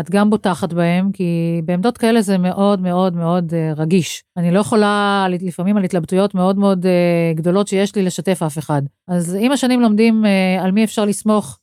[0.00, 4.24] את גם בוטחת בהם, כי בעמדות כאלה זה מאוד מאוד מאוד uh, רגיש.
[4.36, 8.82] אני לא יכולה לפעמים על התלבטויות מאוד מאוד uh, גדולות שיש לי לשתף אף אחד.
[9.08, 11.58] אז עם השנים לומדים uh, על מי אפשר לסמוך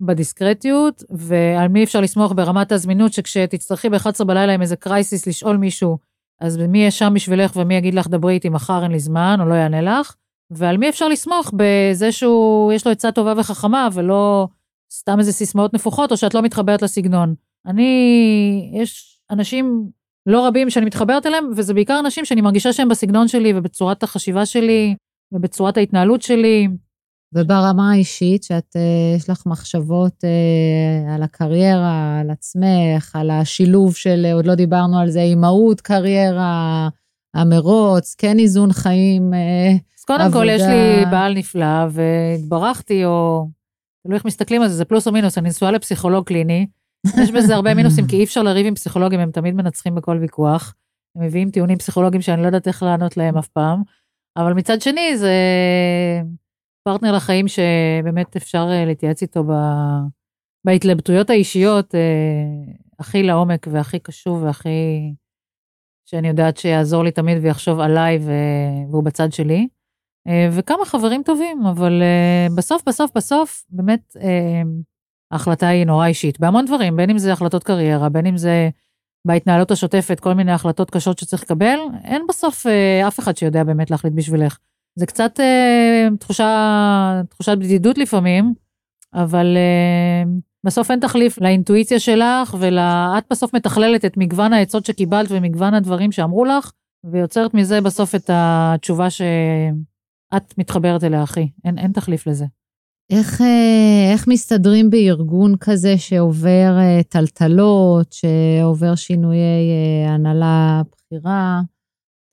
[0.00, 5.98] בדיסקרטיות, ועל מי אפשר לסמוך ברמת הזמינות, שכשתצטרכי ב-11 בלילה עם איזה קרייסיס לשאול מישהו,
[6.40, 9.48] אז מי יהיה שם בשבילך ומי יגיד לך דברי איתי מחר אין לי זמן או
[9.48, 10.14] לא יענה לך,
[10.50, 14.48] ועל מי אפשר לסמוך בזה שהוא, יש לו עצה טובה וחכמה ולא
[14.92, 17.34] סתם איזה סיסמאות נפוחות או שאת לא מתחברת לסגנון.
[17.66, 19.90] אני, יש אנשים
[20.26, 24.46] לא רבים שאני מתחברת אליהם, וזה בעיקר אנשים שאני מרגישה שהם בסגנון שלי ובצורת החשיבה
[24.46, 24.94] שלי
[25.32, 26.68] ובצורת ההתנהלות שלי.
[27.32, 34.22] וברמה האישית, שאת, אה, יש לך מחשבות אה, על הקריירה, על עצמך, על השילוב של,
[34.24, 36.88] אה, עוד לא דיברנו על זה, אימהות, קריירה,
[37.34, 39.32] המרוץ, כן איזון חיים,
[39.98, 40.38] אז קודם עבודה.
[40.38, 43.46] כל, יש לי בעל נפלא, והתברכתי, או
[44.02, 46.66] תלוי איך מסתכלים על זה, זה פלוס או מינוס, אני נשואה לפסיכולוג קליני.
[47.22, 50.74] יש בזה הרבה מינוסים, כי אי אפשר לריב עם פסיכולוגים, הם תמיד מנצחים בכל ויכוח.
[51.16, 53.82] הם מביאים טיעונים פסיכולוגיים שאני לא יודעת איך לענות להם אף פעם.
[54.36, 55.32] אבל מצד שני, זה
[56.86, 59.52] פרטנר לחיים שבאמת אפשר אה, להתייעץ איתו ב...
[60.66, 64.68] בהתלבטויות האישיות אה, הכי לעומק והכי קשוב והכי...
[66.10, 68.32] שאני יודעת שיעזור לי תמיד ויחשוב עליי ו...
[68.90, 69.68] והוא בצד שלי.
[70.28, 72.02] אה, וכמה חברים טובים, אבל
[72.56, 74.16] בסוף, בסוף, בסוף, באמת,
[75.30, 78.70] ההחלטה היא נורא אישית, בהמון דברים, בין אם זה החלטות קריירה, בין אם זה
[79.26, 82.66] בהתנהלות השוטפת, כל מיני החלטות קשות שצריך לקבל, אין בסוף
[83.06, 84.58] אף אחד שיודע באמת להחליט בשבילך.
[84.96, 88.54] זה קצת אה, תחושה, תחושת בדידות לפעמים,
[89.14, 90.30] אבל אה,
[90.66, 96.44] בסוף אין תחליף לאינטואיציה שלך, ואת בסוף מתכללת את מגוון העצות שקיבלת ומגוון הדברים שאמרו
[96.44, 96.72] לך,
[97.12, 101.48] ויוצרת מזה בסוף את התשובה שאת מתחברת אליה, אחי.
[101.64, 102.44] אין, אין תחליף לזה.
[103.10, 109.70] איך, אה, איך מסתדרים בארגון כזה שעובר אה, טלטלות, שעובר שינויי
[110.04, 111.60] אה, הנהלה בכירה?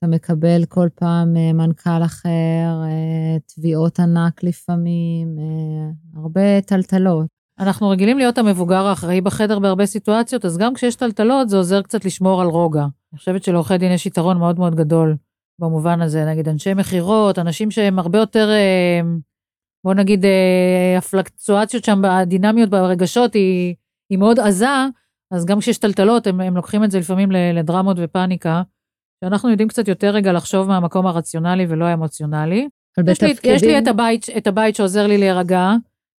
[0.04, 7.26] אתה מקבל כל פעם אה, מנכ"ל אחר, אה, תביעות ענק לפעמים, אה, הרבה טלטלות.
[7.58, 12.04] אנחנו רגילים להיות המבוגר האחראי בחדר בהרבה סיטואציות, אז גם כשיש טלטלות זה עוזר קצת
[12.04, 12.80] לשמור על רוגע.
[12.80, 15.16] אני חושבת שלעורכי דין יש יתרון מאוד מאוד גדול
[15.58, 18.50] במובן הזה, נגיד אנשי מכירות, אנשים שהם הרבה יותר,
[19.84, 20.24] בוא נגיד,
[20.98, 23.74] הפלקצואציות שם, הדינמיות ברגשות היא,
[24.10, 24.86] היא מאוד עזה,
[25.30, 28.62] אז גם כשיש טלטלות הם, הם לוקחים את זה לפעמים לדרמות ופאניקה.
[29.24, 32.68] שאנחנו יודעים קצת יותר רגע לחשוב מהמקום הרציונלי ולא האמוציונלי.
[33.06, 35.72] יש לי, יש לי את הבית, את הבית שעוזר לי להירגע,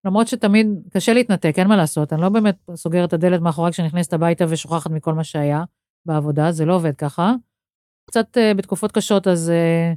[0.05, 3.89] למרות שתמיד קשה להתנתק, אין מה לעשות, אני לא באמת סוגרת את הדלת מאחורי כשאני
[3.89, 5.65] נכנסת הביתה ושוכחת מכל מה שהיה
[6.07, 7.35] בעבודה, זה לא עובד ככה.
[8.11, 9.97] קצת uh, בתקופות קשות, אז, uh,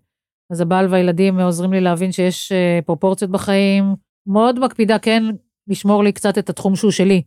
[0.52, 3.96] אז הבעל והילדים עוזרים לי להבין שיש uh, פרופורציות בחיים.
[4.28, 5.24] מאוד מקפידה, כן,
[5.68, 7.22] לשמור לי קצת את התחום שהוא שלי.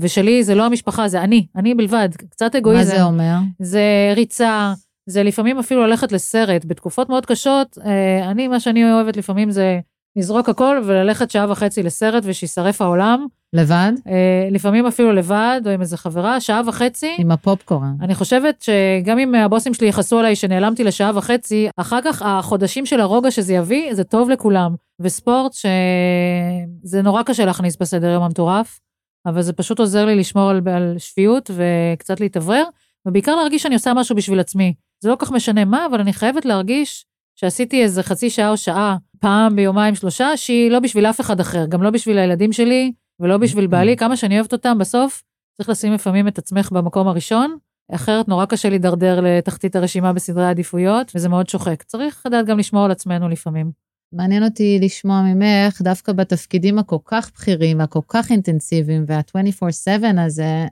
[0.00, 2.92] ושלי זה לא המשפחה, זה אני, אני בלבד, קצת אגואיזם.
[2.92, 3.34] מה זה אומר?
[3.58, 4.72] זה ריצה,
[5.06, 6.64] זה לפעמים אפילו ללכת לסרט.
[6.64, 9.80] בתקופות מאוד קשות, אה, אני, מה שאני אוהבת לפעמים זה
[10.16, 13.26] לזרוק הכל וללכת שעה וחצי לסרט ושישרף העולם.
[13.52, 13.92] לבד?
[14.06, 17.16] אה, לפעמים אפילו לבד, או עם איזה חברה, שעה וחצי.
[17.18, 17.94] עם הפופקורן.
[18.00, 23.00] אני חושבת שגם אם הבוסים שלי יכעסו עליי שנעלמתי לשעה וחצי, אחר כך החודשים של
[23.00, 24.74] הרוגע שזה יביא, זה טוב לכולם.
[25.00, 28.80] וספורט, שזה נורא קשה להכניס בסדר יום המטורף,
[29.26, 32.64] אבל זה פשוט עוזר לי לשמור על, על שפיות וקצת להתאוורר,
[33.06, 34.74] ובעיקר להרגיש שאני עושה משהו בשביל עצמי.
[35.00, 38.56] זה לא כל כך משנה מה, אבל אני חייבת להרגיש שעשיתי איזה חצי שעה או
[38.56, 42.92] שעה, פעם ביומיים שלושה, שהיא לא בשביל אף אחד אחר, גם לא בשביל הילדים שלי
[43.20, 45.22] ולא בשביל בעלי, כמה שאני אוהבת אותם, בסוף
[45.56, 47.56] צריך לשים לפעמים את עצמך במקום הראשון,
[47.92, 51.82] אחרת נורא קשה להידרדר לתחתית הרשימה בסדרי העדיפויות, וזה מאוד שוחק.
[51.82, 53.70] צריך לדעת גם לשמור על עצמנו לפעמים.
[54.12, 60.66] מעניין אותי לשמוע ממך, דווקא בתפקידים הכל כך בכירים והכל כך אינטנסיביים, וה-24/7 הזה,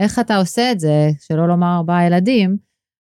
[0.00, 2.56] איך אתה עושה את זה, שלא לומר ארבעה ילדים,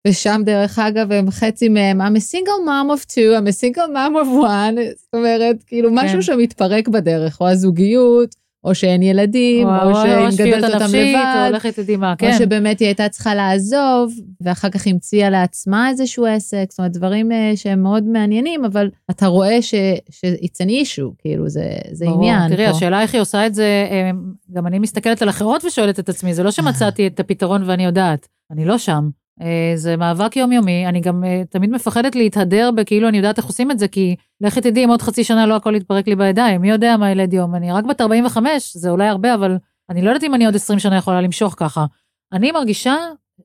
[0.07, 3.87] ושם דרך אגב הם חצי מהם, I'm a single mom of two, I'm a single
[3.87, 5.95] mom of one, זאת אומרת, כאילו כן.
[5.95, 11.45] משהו שמתפרק בדרך, או הזוגיות, או שאין ילדים, או, או שהיא מגדלת אותם לבד, או
[11.47, 12.33] הולכת לדמעה, כן.
[12.33, 17.31] או שבאמת היא הייתה צריכה לעזוב, ואחר כך המציאה לעצמה איזשהו עסק, זאת אומרת, דברים
[17.31, 19.73] אה, שהם מאוד מעניינים, אבל אתה רואה ש,
[20.09, 22.77] ש-it's an issue, כאילו, זה, זה ברור, עניין תראי, פה.
[22.77, 24.11] השאלה איך היא עושה את זה, אה,
[24.53, 28.27] גם אני מסתכלת על אחרות ושואלת את עצמי, זה לא שמצאתי את הפתרון ואני יודעת,
[28.51, 29.09] אני לא שם.
[29.41, 33.71] אה, זה מאבק יומיומי, אני גם אה, תמיד מפחדת להתהדר בכאילו אני יודעת איך עושים
[33.71, 36.69] את זה, כי לכי תדעי אם עוד חצי שנה לא הכל יתפרק לי בידיים, מי
[36.69, 39.57] יודע מה ילד יום, אני רק בת 45, זה אולי הרבה, אבל
[39.89, 41.85] אני לא יודעת אם אני עוד 20 שנה יכולה למשוך ככה.
[42.33, 42.95] אני מרגישה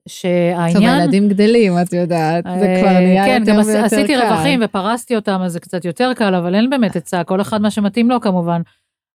[0.07, 0.73] שהעניין...
[0.73, 3.77] טוב, הילדים גדלים, את יודעת, זה אה, כבר נהיה כן, יותר ויותר קל.
[3.77, 7.23] כן, גם עשיתי רווחים ופרסתי אותם, אז זה קצת יותר קל, אבל אין באמת עצה,
[7.23, 8.61] כל אחד מה שמתאים לו כמובן.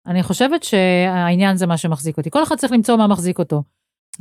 [0.07, 3.63] אני חושבת שהעניין זה מה שמחזיק אותי, כל אחד צריך למצוא מה מחזיק אותו.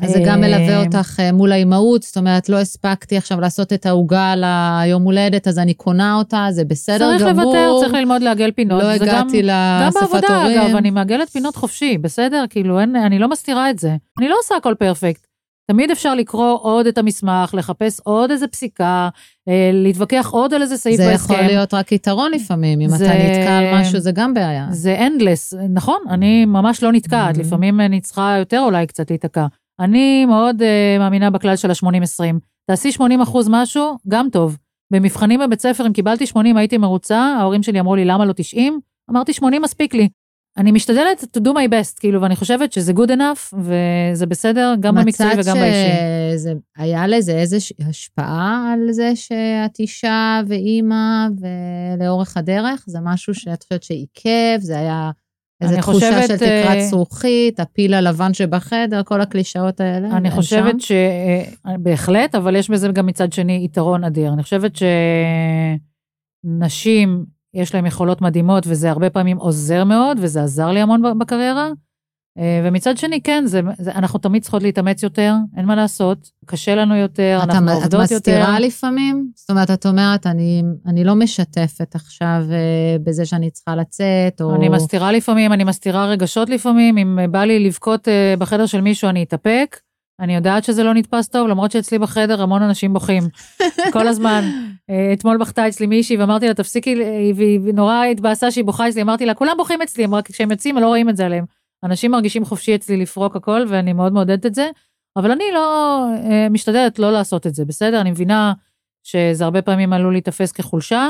[0.00, 3.72] אז זה גם מלווה אה, אותך אה, מול האימהות, זאת אומרת, לא הספקתי עכשיו לעשות
[3.72, 7.44] את העוגה ליום הולדת, אז אני קונה אותה, זה בסדר צריך גמור.
[7.44, 8.82] לוותר, צריך ללמוד לעגל פינות.
[8.82, 9.48] לא זה גם- הגעתי גם
[9.86, 10.60] לאספת בעבודה, הורים.
[10.60, 12.44] אגב, אני מעגלת פינות חופשי, בסדר?
[12.50, 13.96] כאילו, אין, אני לא מסתירה את זה.
[14.18, 15.26] אני לא עושה הכל פרפקט.
[15.70, 19.08] תמיד אפשר לקרוא עוד את המסמך, לחפש עוד איזה פסיקה,
[19.48, 21.34] אה, להתווכח עוד על איזה סעיף זה בהסכם.
[21.34, 24.66] יכול להיות רק יתרון לפעמים, אם זה- אתה נתקע על משהו, זה גם בעיה.
[24.70, 27.40] זה endless, נכון, אני ממש לא נתקעת, Mhm.
[27.40, 29.46] לפעמים אני צריכה יותר אולי קצת להיתקע.
[29.80, 32.38] אני מאוד uh, מאמינה בכלל של ה-80-20.
[32.66, 34.58] תעשי 80 אחוז משהו, גם טוב.
[34.92, 38.80] במבחנים בבית ספר, אם קיבלתי 80, הייתי מרוצה, ההורים שלי אמרו לי, למה לא 90?
[39.10, 40.08] אמרתי, 80 מספיק לי.
[40.56, 44.94] אני משתדלת to do my best, כאילו, ואני חושבת שזה good enough, וזה בסדר, גם
[44.94, 45.88] במקצועי וגם באישי.
[45.88, 52.84] מצאת שזה היה לזה איזושהי השפעה על זה שאת אישה ואימא ולאורך הדרך?
[52.86, 54.58] זה משהו שאת חושבת שעיכב?
[54.58, 55.10] זה היה
[55.62, 60.16] איזו תחושה חושבת, של תקרת אה, הפיל הפיל הלבן שבחדר, כל הקלישאות האלה?
[60.16, 60.96] אני חושבת שם?
[61.78, 64.32] שבהחלט, אבל יש בזה גם מצד שני יתרון אדיר.
[64.32, 64.72] אני חושבת
[66.44, 71.70] שנשים, יש להן יכולות מדהימות, וזה הרבה פעמים עוזר מאוד, וזה עזר לי המון בקריירה.
[72.38, 76.74] אה, ומצד שני, כן, זה, זה, אנחנו תמיד צריכות להתאמץ יותר, אין מה לעשות, קשה
[76.74, 78.14] לנו יותר, אתה- אנחנו את עובדות יותר.
[78.16, 79.30] מסתירה לפעמים?
[79.34, 84.54] זאת אומרת, את אומרת, אני, אני לא משתפת עכשיו אה, בזה שאני צריכה לצאת, או...
[84.54, 89.08] אני מסתירה לפעמים, אני מסתירה רגשות לפעמים, אם בא לי לבכות אה, בחדר של מישהו,
[89.08, 89.80] אני אתאפק.
[90.20, 93.22] אני יודעת שזה לא נתפס טוב, למרות שאצלי בחדר המון אנשים בוכים.
[93.92, 94.44] כל הזמן.
[94.90, 99.02] אה, אתמול בכתה אצלי מישהי ואמרתי לה, תפסיקי, והיא והיא נורא התבאסה שהיא בוכה אצלי,
[99.02, 101.44] אמרתי לה, כולם בוכים אצלי, הם רק כשהם יוצאים, לא רואים את זה עליהם.
[101.84, 104.68] אנשים מרגישים חופשי אצלי לפרוק הכל, ואני מאוד מעודדת את זה,
[105.16, 108.00] אבל אני לא, אה, משתדלת לא לעשות את זה, בסדר?
[108.00, 108.52] אני מבינה
[109.02, 111.08] שזה הרבה פעמים עלול להיתפס כחולשה.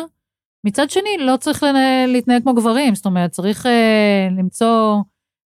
[0.65, 1.65] מצד שני, לא צריך
[2.09, 4.97] להתנהג כמו גברים, זאת אומרת, צריך אה, למצוא,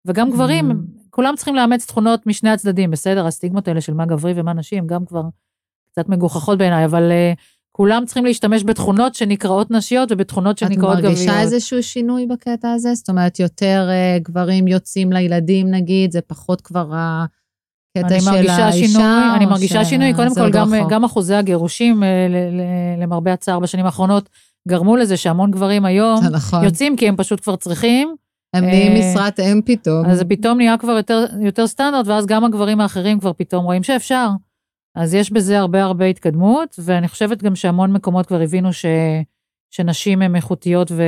[0.06, 0.74] וגם גברים, Mm.
[1.10, 3.26] כולם צריכים לאמץ תכונות משני הצדדים, בסדר?
[3.26, 5.22] הסטיגמות האלה של מה גברי ומה נשים, גם כבר
[5.92, 7.32] קצת מגוחכות בעיניי, אבל אה,
[7.76, 11.18] כולם צריכים להשתמש בתכונות שנקראות נשיות ובתכונות שנקראות את גבריות.
[11.18, 12.94] מרגישה איזשהו שינוי בקטע הזה?
[12.94, 18.64] זאת אומרת, יותר אה, גברים יוצאים לילדים נגיד, זה פחות כבר הקטע אני של מרגישה
[18.66, 18.88] האישה?
[18.88, 20.72] שינוי, אני מרגישה ש- שינוי, קודם כל עוד גם?
[20.90, 24.28] גם אחוזי הגירושים, אה, ל- ל- למרבה הצער בשנים האחרונות,
[24.68, 26.64] גרמו לזה שהמון גברים היום נכון.
[26.64, 28.14] יוצאים כי הם פשוט כבר צריכים,
[28.54, 30.06] הם נהיים אה, משרת אם פתאום.
[30.06, 33.82] אז זה פתאום נהיה כבר יותר, יותר סטנדרט, ואז גם הגברים האחרים כבר פתאום רואים
[33.82, 34.28] שאפשר.
[34.96, 38.84] אז יש בזה הרבה הרבה התקדמות, ואני חושבת גם שהמון מקומות כבר הבינו ש,
[39.70, 41.02] שנשים הן איכותיות ו,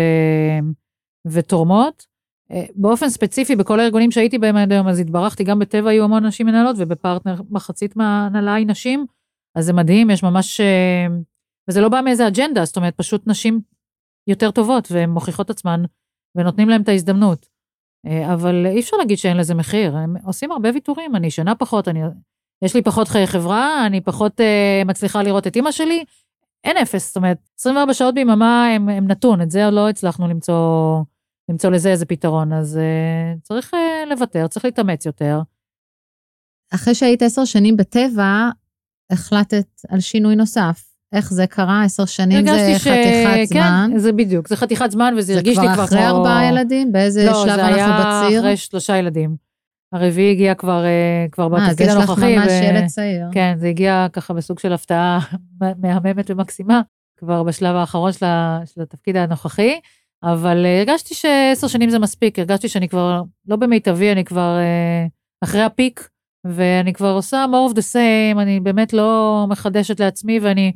[1.26, 2.06] ותורמות.
[2.52, 6.26] אה, באופן ספציפי, בכל הארגונים שהייתי בהם עד היום, אז התברכתי, גם בטבע היו המון
[6.26, 9.06] נשים מנהלות, ובפרטנר מחצית מההנהלה היא נשים,
[9.54, 10.60] אז זה מדהים, יש ממש...
[10.60, 11.06] אה,
[11.70, 13.60] וזה לא בא מאיזה אג'נדה, זאת אומרת, פשוט נשים
[14.26, 15.82] יותר טובות, והן מוכיחות עצמן,
[16.34, 17.48] ונותנים להן את ההזדמנות.
[18.06, 21.88] אה, אבל אי אפשר להגיד שאין לזה מחיר, הם עושים הרבה ויתורים, אני ישנה פחות,
[21.88, 22.00] אני,
[22.62, 26.04] יש לי פחות חיי חברה, אני פחות אה, מצליחה לראות את אימא שלי,
[26.64, 30.28] אין אפס, זאת אומרת, 24 שעות ביממה הם, הם נתון, את זה עוד לא הצלחנו
[30.28, 31.00] למצוא,
[31.50, 35.40] למצוא לזה איזה פתרון, אז אה, צריך אה, לוותר, צריך להתאמץ יותר.
[36.74, 38.48] אחרי שהיית עשר שנים בטבע,
[39.10, 40.84] החלטת על שינוי נוסף.
[41.12, 41.84] איך זה קרה?
[41.84, 43.90] עשר שנים זה הרגשתי חתיכת זמן.
[43.92, 46.06] כן, זה בדיוק, זה חתיכת זמן, וזה זה הרגיש לי כבר כבר אחרי.
[46.06, 46.92] ארבעה ילדים?
[46.92, 48.40] באיזה לא, שלב זה אנחנו היה בציר?
[48.40, 49.47] אחרי שלושה ילדים.
[49.92, 52.36] הרביעי הגיע כבר, אה, כבר אה, אז בתפקיד יש לך הנוכחי.
[52.36, 53.26] ממש ו- ילד צעיר.
[53.32, 55.18] כן, זה הגיע ככה בסוג של הפתעה
[55.82, 56.80] מהממת ומקסימה,
[57.18, 59.80] כבר בשלב האחרון של, ה, של התפקיד הנוכחי,
[60.22, 65.06] אבל אה, הרגשתי שעשר שנים זה מספיק, הרגשתי שאני כבר לא במיטבי, אני כבר אה,
[65.44, 66.08] אחרי הפיק,
[66.44, 70.72] ואני כבר עושה more of the same, אני באמת לא מחדשת לעצמי, ואני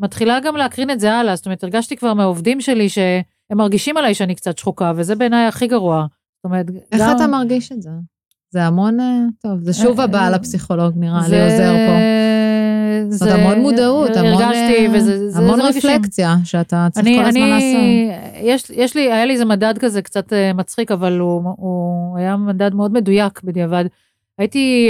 [0.00, 3.22] מתחילה גם להקרין את זה הלאה, זאת אומרת, הרגשתי כבר מהעובדים שלי שהם
[3.52, 6.06] מרגישים עליי שאני קצת שחוקה, וזה בעיניי הכי גרוע.
[6.36, 7.16] זאת אומרת, איך גם...
[7.16, 7.90] אתה מרגיש את זה?
[8.54, 11.92] זה המון, אה, טוב, זה שוב אה, הבעל אה, הפסיכולוג נראה לי עוזר פה.
[13.10, 15.90] זאת אומרת, המון מודעות, המון, הרגשתי, וזה זה, המון זה רגשים.
[15.90, 18.42] רפלקציה שאתה צריך אני, כל הזמן אני, לעשות.
[18.44, 22.74] יש, יש לי, היה לי איזה מדד כזה קצת מצחיק, אבל הוא, הוא היה מדד
[22.74, 23.84] מאוד מדויק בדיעבד.
[24.38, 24.88] הייתי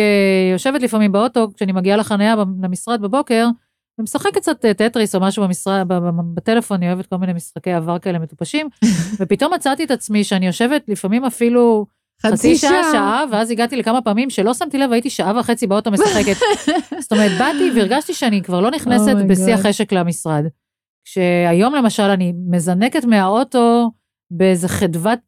[0.52, 3.48] יושבת לפעמים באוטו, כשאני מגיעה לחניה למשרד בבוקר,
[3.98, 5.86] ומשחקת קצת טטריס או משהו במשרד,
[6.34, 8.68] בטלפון, אני אוהבת כל מיני משחקי עבר כאלה מטופשים,
[9.20, 11.86] ופתאום מצאתי את עצמי שאני יושבת לפעמים אפילו
[12.32, 16.36] חצי שעה, שעה, ואז הגעתי לכמה פעמים שלא שמתי לב, הייתי שעה וחצי באוטו משחקת.
[17.02, 19.54] זאת אומרת, באתי והרגשתי שאני כבר לא נכנסת Oh בשיא.
[19.54, 20.44] החשק למשרד.
[21.04, 23.90] כשהיום למשל אני מזנקת מהאוטו
[24.30, 25.18] באיזה חדוות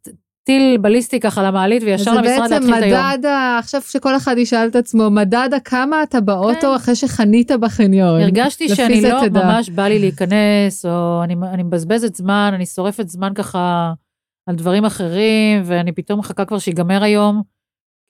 [0.45, 3.01] טיל בליסטי ככה למעלית וישר זה למשרד בעצם להתחיל את היום.
[3.13, 6.75] מדד, ה- עכשיו שכל אחד ישאל את עצמו, מדד הכמה אתה באוטו כן.
[6.77, 8.21] אחרי שחנית בחניון.
[8.21, 9.45] הרגשתי שאני זה לא תדע.
[9.47, 13.93] ממש בא לי להיכנס, או אני, אני מבזבזת זמן, אני שורפת זמן ככה
[14.47, 17.43] על דברים אחרים, ואני פתאום מחכה כבר שיגמר היום.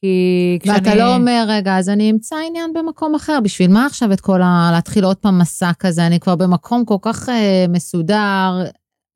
[0.00, 0.78] כי כשאני...
[0.78, 3.38] ואתה לא אומר, רגע, אז אני אמצא עניין במקום אחר.
[3.42, 4.70] בשביל מה עכשיו את כל ה...
[4.72, 6.06] להתחיל עוד פעם מסע כזה?
[6.06, 8.64] אני כבר במקום כל כך אה, מסודר,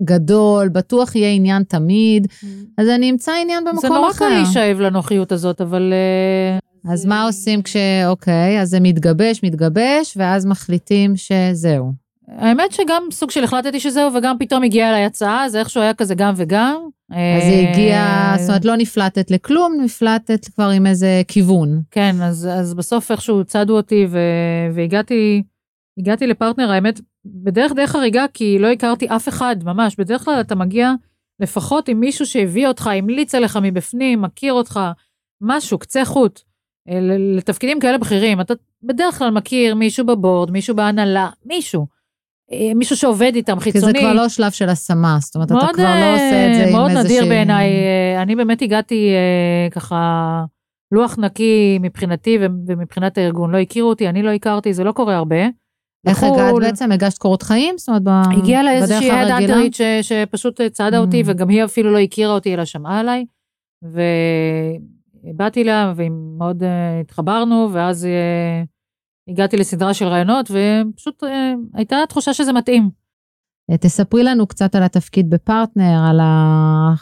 [0.02, 2.26] גדול, בטוח יהיה עניין תמיד,
[2.78, 4.18] אז אני אמצא עניין במקום זה נורא אחר.
[4.18, 5.92] קל להישאב לנוחיות הזאת, אבל...
[5.92, 7.76] אה, אז מה עושים כש...
[8.06, 11.92] אוקיי, אז זה מתגבש, מתגבש, ואז מחליטים שזהו.
[12.38, 16.14] האמת שגם סוג של החלטתי שזהו, וגם פתאום הגיעה אליי הצעה, זה איכשהו היה כזה
[16.14, 16.77] גם וגם.
[17.11, 21.83] אז היא הגיעה, זאת אומרת, לא נפלטת לכלום, נפלטת כבר עם איזה כיוון.
[21.90, 24.19] כן, אז, אז בסוף איכשהו צדו אותי ו,
[24.75, 25.43] והגעתי
[25.99, 29.97] הגעתי לפרטנר, האמת, בדרך די חריגה, כי לא הכרתי אף אחד, ממש.
[29.97, 30.93] בדרך כלל אתה מגיע
[31.40, 34.81] לפחות עם מישהו שהביא אותך, המליץ עליך מבפנים, מכיר אותך,
[35.40, 36.40] משהו, קצה חוט.
[36.88, 36.99] אה,
[37.37, 42.00] לתפקידים כאלה בכירים, אתה בדרך כלל מכיר מישהו בבורד, מישהו בהנהלה, מישהו.
[42.53, 43.93] אה, מישהו שעובד איתם, חיצוני.
[43.93, 46.65] כי זה כבר לא שלב של השמה, זאת אומרת, אתה כבר לא עושה את זה
[46.67, 47.17] עם מאוד איזושהי...
[47.17, 47.69] נדיר בעיניי.
[47.69, 49.11] אה, אני באמת הגעתי
[49.71, 50.45] ככה
[50.93, 53.51] לוח נקי מבחינתי ומבחינת הארגון.
[53.51, 55.37] לא הכירו אותי, אני לא הכרתי, זה לא קורה הרבה.
[56.07, 56.93] איך הגעת בעצם?
[56.93, 57.79] הגשת קורות חיים?
[57.79, 58.43] זאת אומרת, בדרך הרגילה?
[58.43, 61.25] הגיעה לה איזושהי עד אנטרית שפשוט צעדה אותי, mm.
[61.27, 63.25] וגם היא אפילו לא הכירה אותי, אלא שמעה עליי.
[65.25, 66.63] ובאתי לה, ומאוד
[67.01, 68.09] התחברנו, ואז
[69.31, 71.27] הגעתי לסדרה של רעיונות, ופשוט uh,
[71.75, 72.90] הייתה תחושה שזה מתאים.
[73.81, 76.95] תספרי לנו קצת על התפקיד בפרטנר, על ה...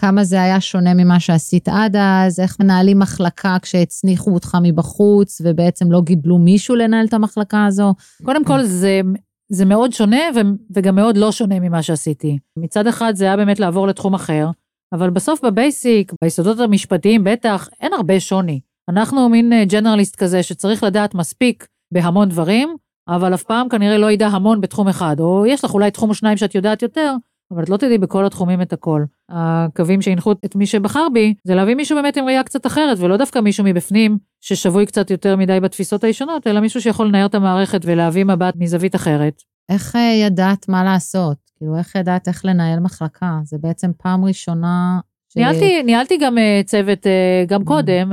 [0.00, 5.92] כמה זה היה שונה ממה שעשית עד אז, איך מנהלים מחלקה כשהצניחו אותך מבחוץ ובעצם
[5.92, 7.94] לא גידלו מישהו לנהל את המחלקה הזו?
[8.24, 9.00] קודם כל זה,
[9.48, 10.40] זה מאוד שונה ו,
[10.74, 12.38] וגם מאוד לא שונה ממה שעשיתי.
[12.56, 14.50] מצד אחד זה היה באמת לעבור לתחום אחר,
[14.92, 18.60] אבל בסוף בבייסיק, ביסודות המשפטיים בטח, אין הרבה שוני.
[18.88, 22.76] אנחנו מין ג'נרליסט כזה שצריך לדעת מספיק בהמון דברים,
[23.08, 26.14] אבל אף פעם כנראה לא ידע המון בתחום אחד, או יש לך אולי תחום או
[26.14, 27.14] שניים שאת יודעת יותר,
[27.50, 29.04] אבל את לא תדעי בכל התחומים את הכל.
[29.30, 33.16] הקווים שהנחו את מי שבחר בי, זה להביא מישהו באמת עם ראייה קצת אחרת, ולא
[33.16, 37.80] דווקא מישהו מבפנים, ששבוי קצת יותר מדי בתפיסות הישנות, אלא מישהו שיכול לנער את המערכת
[37.84, 39.42] ולהביא מבט מזווית אחרת.
[39.68, 41.36] איך אה, ידעת מה לעשות?
[41.56, 43.38] כאילו, איך ידעת איך לנהל מחלקה?
[43.44, 45.00] זה בעצם פעם ראשונה...
[45.28, 45.36] ש...
[45.36, 47.64] ניהלתי, ניהלתי גם אה, צוות אה, גם mm.
[47.64, 48.12] קודם,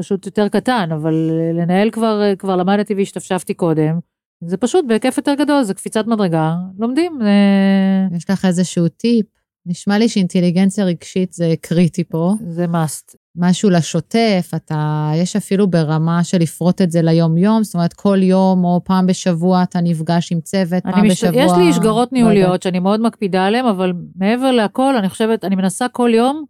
[0.00, 1.14] פשוט יותר קטן, אבל
[1.54, 3.98] לנהל כבר, כבר למדתי והשתפשפתי קודם.
[4.44, 7.18] זה פשוט בהיקף יותר גדול, זה קפיצת מדרגה, לומדים.
[7.22, 8.16] זה...
[8.16, 9.26] יש לך איזשהו טיפ?
[9.66, 12.34] נשמע לי שאינטליגנציה רגשית זה קריטי פה.
[12.46, 13.16] זה must.
[13.36, 18.64] משהו לשוטף, אתה, יש אפילו ברמה של לפרוט את זה ליום-יום, זאת אומרת, כל יום
[18.64, 21.24] או פעם בשבוע אתה נפגש עם צוות, פעם מש...
[21.24, 21.42] בשבוע...
[21.42, 25.44] יש לי שגרות לא ניהוליות לא שאני מאוד מקפידה עליהן, אבל מעבר לכל, אני חושבת,
[25.44, 26.44] אני מנסה כל יום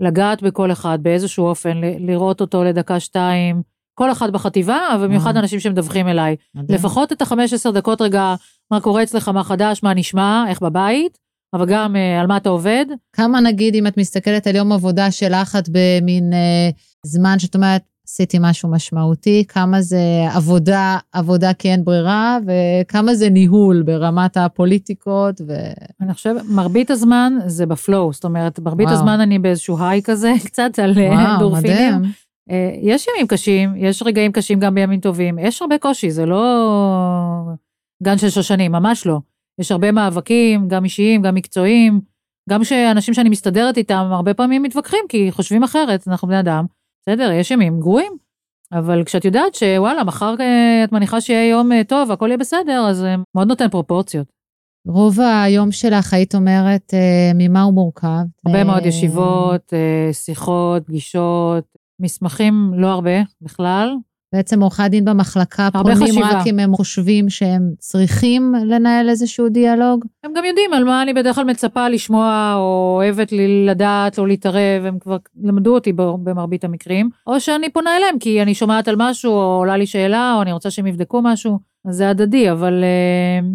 [0.00, 3.62] לגעת בכל אחד באיזשהו אופן, לראות אותו לדקה-שתיים,
[3.94, 5.42] כל אחד בחטיבה, ובמיוחד אה.
[5.42, 6.36] אנשים שמדווחים אליי.
[6.68, 8.34] לפחות את ה-15 דקות רגע,
[8.70, 11.18] מה קורה אצלך, מה חדש, מה נשמע, איך בבית,
[11.54, 12.86] אבל גם uh, על מה אתה עובד.
[13.12, 17.82] כמה נגיד, אם את מסתכלת על יום עבודה שלך, את במין uh, זמן שאת אומרת,
[18.12, 20.00] עשיתי משהו משמעותי, כמה זה
[20.34, 25.40] עבודה, עבודה כי אין ברירה, וכמה זה ניהול ברמת הפוליטיקות.
[25.46, 25.52] ו...
[26.00, 28.98] אני חושבת, מרבית הזמן זה בפלואו, זאת אומרת, מרבית וואו.
[28.98, 30.94] הזמן אני באיזשהו היי כזה, קצת על
[31.38, 31.94] דורפינים.
[31.94, 32.12] מדהים.
[32.50, 36.44] אה, יש ימים קשים, יש רגעים קשים גם בימים טובים, יש הרבה קושי, זה לא
[38.02, 39.18] גן של שושנים, ממש לא.
[39.58, 42.00] יש הרבה מאבקים, גם אישיים, גם מקצועיים,
[42.50, 46.79] גם שאנשים שאני מסתדרת איתם הרבה פעמים מתווכחים, כי חושבים אחרת, אנחנו בני אדם.
[47.02, 48.12] בסדר, יש ימים גרועים,
[48.72, 52.86] אבל כשאת יודעת שוואלה, מחר אה, את מניחה שיהיה יום אה, טוב, הכל יהיה בסדר,
[52.88, 54.26] אז זה מאוד נותן פרופורציות.
[54.86, 56.94] רוב היום שלך, היית אומרת,
[57.34, 58.22] ממה הוא מורכב?
[58.46, 59.72] הרבה מאוד ישיבות,
[60.12, 61.64] שיחות, פגישות,
[62.00, 63.96] מסמכים לא הרבה בכלל.
[64.32, 66.28] בעצם עורכי הדין במחלקה פונים חשיבה.
[66.30, 70.04] רק אם הם חושבים שהם צריכים לנהל איזשהו דיאלוג?
[70.24, 74.26] הם גם יודעים על מה אני בדרך כלל מצפה לשמוע, או אוהבת לי לדעת או
[74.26, 77.10] להתערב, הם כבר למדו אותי במרבית המקרים.
[77.26, 80.52] או שאני פונה אליהם כי אני שומעת על משהו, או עולה לי שאלה, או אני
[80.52, 83.46] רוצה שהם יבדקו משהו, אז זה הדדי, אבל אה,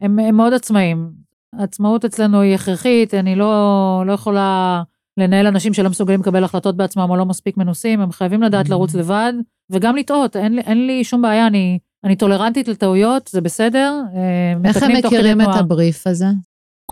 [0.00, 1.10] הם, הם מאוד עצמאים.
[1.58, 4.82] העצמאות אצלנו היא הכרחית, אני לא, לא יכולה...
[5.16, 8.70] לנהל אנשים שלא מסוגלים לקבל החלטות בעצמם או לא מספיק מנוסים, הם חייבים לדעת mm-hmm.
[8.70, 9.32] לרוץ לבד,
[9.72, 14.00] וגם לטעות, אין, אין לי שום בעיה, אני, אני טולרנטית לטעויות, זה בסדר.
[14.14, 16.26] אה, איך הם מכירים את הבריף הזה?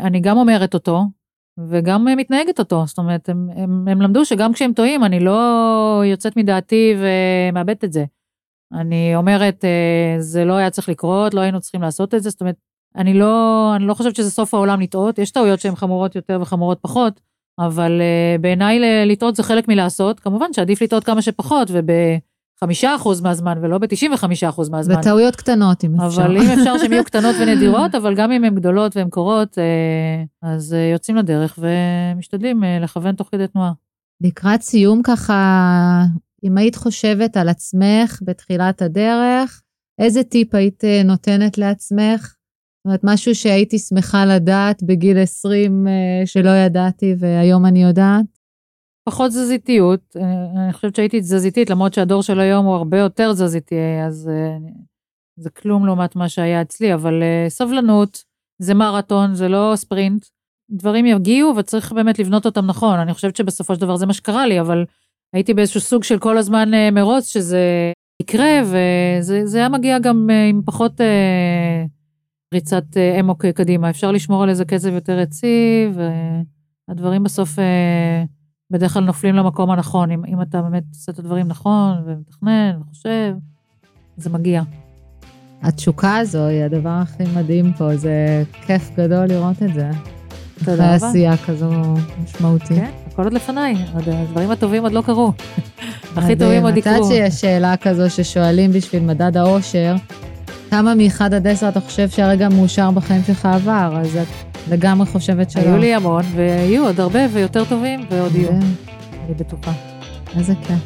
[0.00, 1.04] אני גם אומרת אותו,
[1.68, 6.36] וגם מתנהגת אותו, זאת אומרת, הם, הם, הם למדו שגם כשהם טועים, אני לא יוצאת
[6.36, 8.04] מדעתי ומאבדת את זה.
[8.72, 12.40] אני אומרת, אה, זה לא היה צריך לקרות, לא היינו צריכים לעשות את זה, זאת
[12.40, 12.56] אומרת,
[12.96, 16.78] אני לא, אני לא חושבת שזה סוף העולם לטעות, יש טעויות שהן חמורות יותר וחמורות
[16.80, 17.20] פחות,
[17.58, 18.02] אבל
[18.40, 21.68] בעיניי לטעות זה חלק מלעשות, כמובן שעדיף לטעות כמה שפחות
[22.64, 24.96] ובחמישה אחוז מהזמן ולא בתשעים וחמישה אחוז מהזמן.
[24.96, 26.24] בטעויות קטנות אם אפשר.
[26.24, 30.26] אבל אם אפשר שהן יהיו קטנות ונדירות, אבל גם אם הן גדולות והן קורות, uh,
[30.42, 33.72] אז uh, יוצאים לדרך ומשתדלים uh, לכוון תוך כדי תנועה.
[34.20, 36.04] לקראת סיום ככה,
[36.44, 39.62] אם היית חושבת על עצמך בתחילת הדרך,
[40.00, 42.22] איזה טיפ היית אה, נותנת לעצמך?
[42.22, 45.92] זאת אומרת, משהו שהייתי שמחה לדעת בגיל 20 אה,
[46.26, 48.39] שלא ידעתי והיום אני יודעת?
[49.04, 53.74] פחות תזזיתיות, אה, אני חושבת שהייתי תזזיתית, למרות שהדור של היום הוא הרבה יותר תזזיתי,
[54.06, 54.30] אז
[55.36, 58.24] זה כלום לעומת מה שהיה אצלי, אבל סבלנות,
[58.58, 60.26] זה מרתון, זה לא ספרינט.
[60.70, 62.98] דברים יגיעו וצריך באמת לבנות אותם נכון.
[62.98, 64.84] אני חושבת שבסופו של דבר זה מה שקרה לי, אבל
[65.32, 67.92] הייתי באיזשהו סוג של כל הזמן אה, מרוץ שזה
[68.22, 71.84] יקרה, וזה היה מגיע גם אה, עם פחות אה,
[72.54, 73.90] ריצת אה, אמוק קדימה.
[73.90, 75.98] אפשר לשמור על איזה קצב יותר יציב,
[76.88, 78.24] והדברים בסוף אה,
[78.70, 80.10] בדרך כלל נופלים למקום הנכון.
[80.10, 83.34] אם, אם אתה באמת עושה את הדברים נכון, ומתכנן, וחושב,
[84.16, 84.62] זה מגיע.
[85.62, 89.90] התשוקה הזו היא הדבר הכי מדהים פה, זה כיף גדול לראות את זה.
[90.64, 90.96] תודה רבה.
[90.96, 91.70] אחרי עשייה כזו
[92.24, 92.68] משמעותית.
[92.68, 95.32] כן, הכל עוד לפניי, הדברים הטובים עוד לא קרו.
[96.16, 96.92] הכי טובים עוד יקרו.
[96.92, 99.96] את יודעת שיש שאלה כזו ששואלים בשביל מדד האושר,
[100.70, 104.26] כמה מ-1 עד 10 אתה חושב שהרגע מאושר בחיים שלך עבר, אז את
[104.70, 105.62] לגמרי חושבת שלא.
[105.62, 108.50] היו לי המון, ויהיו עוד הרבה ויותר טובים, ועוד יהיו.
[108.50, 109.72] אני בטוחה.
[110.36, 110.78] איזה כיף.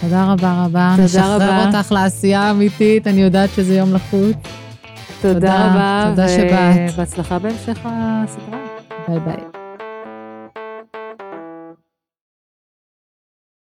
[0.00, 0.94] תודה רבה רבה.
[0.96, 1.44] תודה רבה.
[1.44, 4.36] נשחרר אותך לעשייה האמיתית, אני יודעת שזה יום לחוץ.
[5.22, 6.06] תודה, תודה רבה.
[6.10, 6.92] תודה שבאת.
[6.94, 8.58] ובהצלחה בהמשך הסדרה.
[9.08, 9.51] ביי ביי.